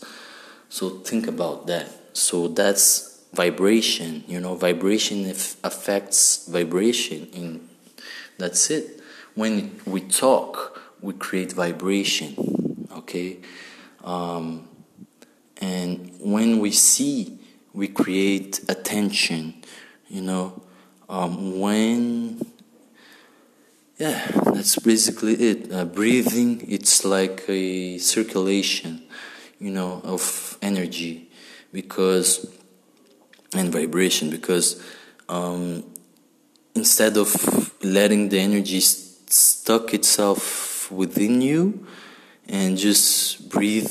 So 0.73 0.89
think 0.89 1.27
about 1.27 1.67
that. 1.67 1.87
So 2.17 2.47
that's 2.47 3.21
vibration, 3.31 4.23
you 4.27 4.39
know, 4.39 4.55
vibration 4.55 5.29
affects 5.29 6.47
vibration 6.47 7.29
and 7.35 7.69
that's 8.39 8.71
it. 8.71 8.99
When 9.35 9.79
we 9.85 10.01
talk, 10.01 10.81
we 10.99 11.13
create 11.13 11.51
vibration, 11.51 12.87
okay? 12.91 13.37
Um, 14.03 14.67
and 15.61 16.11
when 16.19 16.57
we 16.57 16.71
see, 16.71 17.37
we 17.73 17.87
create 17.87 18.61
attention 18.69 19.55
you 20.07 20.21
know 20.21 20.61
um, 21.09 21.59
when 21.59 22.39
yeah 23.97 24.27
that's 24.53 24.77
basically 24.77 25.33
it 25.33 25.71
uh, 25.73 25.85
breathing 25.85 26.63
it's 26.69 27.03
like 27.03 27.43
a 27.49 27.97
circulation 27.97 29.01
you 29.63 29.71
know 29.71 30.01
of 30.03 30.57
energy 30.61 31.29
because 31.71 32.53
and 33.55 33.71
vibration 33.71 34.29
because 34.29 34.83
um, 35.29 35.85
instead 36.75 37.15
of 37.15 37.31
letting 37.81 38.27
the 38.27 38.39
energy 38.39 38.81
st- 38.81 39.31
stuck 39.31 39.93
itself 39.93 40.91
within 40.91 41.39
you 41.39 41.87
and 42.49 42.77
just 42.77 43.49
breathe 43.49 43.89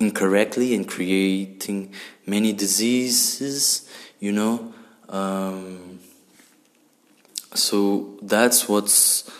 incorrectly 0.00 0.74
and 0.74 0.88
creating 0.88 1.92
many 2.24 2.54
diseases 2.54 3.86
you 4.20 4.32
know 4.32 4.72
um, 5.10 6.00
so 7.52 8.18
that's 8.22 8.70
what's 8.70 9.30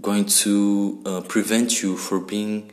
going 0.00 0.24
to 0.24 1.02
uh, 1.04 1.20
prevent 1.22 1.82
you 1.82 1.94
from 1.98 2.26
being 2.26 2.70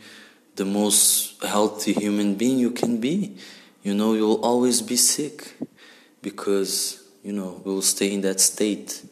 the 0.55 0.65
most 0.65 1.43
healthy 1.43 1.93
human 1.93 2.35
being 2.35 2.57
you 2.57 2.71
can 2.71 2.99
be. 2.99 3.37
You 3.81 3.93
know, 3.93 4.13
you'll 4.13 4.43
always 4.43 4.81
be 4.81 4.95
sick 4.95 5.55
because, 6.21 7.03
you 7.23 7.33
know, 7.33 7.61
we'll 7.65 7.81
stay 7.81 8.13
in 8.13 8.21
that 8.21 8.39
state, 8.39 9.03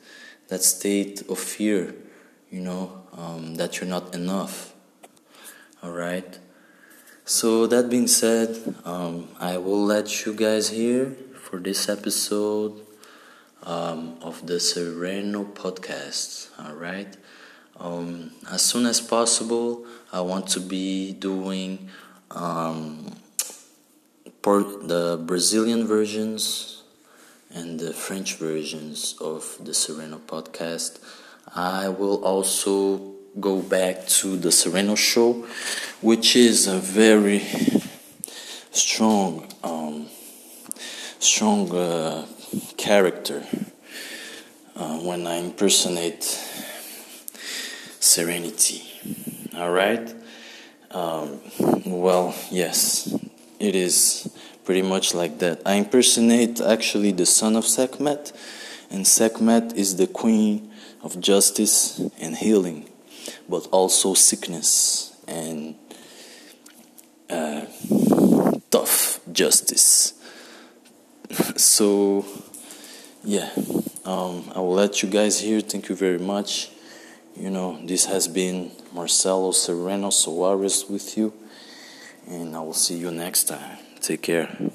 that 0.47 0.63
state 0.63 1.23
of 1.29 1.39
fear, 1.39 1.93
you 2.49 2.61
know, 2.61 3.03
um, 3.13 3.55
that 3.55 3.79
you're 3.79 3.89
not 3.89 4.13
enough. 4.15 4.73
All 5.83 5.91
right? 5.91 6.39
So, 7.25 7.67
that 7.67 7.89
being 7.89 8.07
said, 8.07 8.75
um, 8.83 9.29
I 9.39 9.57
will 9.57 9.83
let 9.83 10.25
you 10.25 10.33
guys 10.33 10.69
here 10.69 11.15
for 11.33 11.59
this 11.59 11.89
episode 11.89 12.79
um, 13.63 14.17
of 14.21 14.45
the 14.47 14.59
Sereno 14.59 15.43
podcast. 15.43 16.49
All 16.59 16.75
right. 16.75 17.15
Um, 17.79 18.31
as 18.51 18.61
soon 18.61 18.85
as 18.85 19.01
possible, 19.01 19.85
I 20.11 20.21
want 20.21 20.47
to 20.49 20.59
be 20.59 21.13
doing 21.13 21.89
um, 22.31 23.15
the 24.43 25.21
Brazilian 25.25 25.87
versions 25.87 26.83
and 27.53 27.79
the 27.79 27.93
French 27.93 28.35
versions 28.35 29.15
of 29.21 29.57
the 29.61 29.73
Sereno 29.73 30.19
podcast. 30.19 30.99
I 31.55 31.89
will 31.89 32.23
also 32.23 33.13
go 33.39 33.61
back 33.61 34.07
to 34.07 34.37
the 34.37 34.51
Sereno 34.51 34.95
show, 34.95 35.47
which 36.01 36.35
is 36.35 36.67
a 36.67 36.77
very 36.77 37.39
strong, 38.71 39.47
um, 39.63 40.07
strong. 41.19 41.73
Uh, 41.75 42.25
character 42.77 43.43
uh, 44.75 44.97
when 44.99 45.27
I 45.27 45.35
impersonate 45.35 46.23
serenity. 47.99 48.83
All 49.61 49.69
right? 49.69 50.11
Um, 50.89 51.39
well, 51.85 52.33
yes, 52.49 53.15
it 53.59 53.75
is 53.75 54.35
pretty 54.65 54.81
much 54.81 55.13
like 55.13 55.37
that. 55.37 55.61
I 55.67 55.75
impersonate 55.75 56.59
actually 56.59 57.11
the 57.11 57.27
son 57.27 57.55
of 57.55 57.65
Sekhmet, 57.65 58.31
and 58.89 59.05
Sekhmet 59.05 59.77
is 59.77 59.97
the 59.97 60.07
queen 60.07 60.71
of 61.03 61.19
justice 61.19 61.99
and 62.19 62.35
healing, 62.35 62.89
but 63.47 63.67
also 63.67 64.15
sickness 64.15 65.15
and 65.27 65.75
uh, 67.29 67.67
tough 68.71 69.19
justice. 69.31 70.13
so 71.55 72.25
yeah 73.23 73.51
um, 74.05 74.51
i 74.55 74.59
will 74.59 74.73
let 74.73 75.03
you 75.03 75.07
guys 75.07 75.39
here 75.39 75.61
thank 75.61 75.87
you 75.89 75.95
very 75.95 76.17
much 76.17 76.71
you 77.35 77.51
know 77.51 77.79
this 77.85 78.05
has 78.05 78.27
been 78.27 78.71
marcelo 78.93 79.51
sereno 79.51 80.09
soares 80.09 80.89
with 80.89 81.17
you 81.17 81.33
and 82.27 82.55
i 82.55 82.59
will 82.59 82.73
see 82.73 82.97
you 82.97 83.11
next 83.11 83.45
time. 83.45 83.77
Take 84.01 84.23
care 84.23 84.49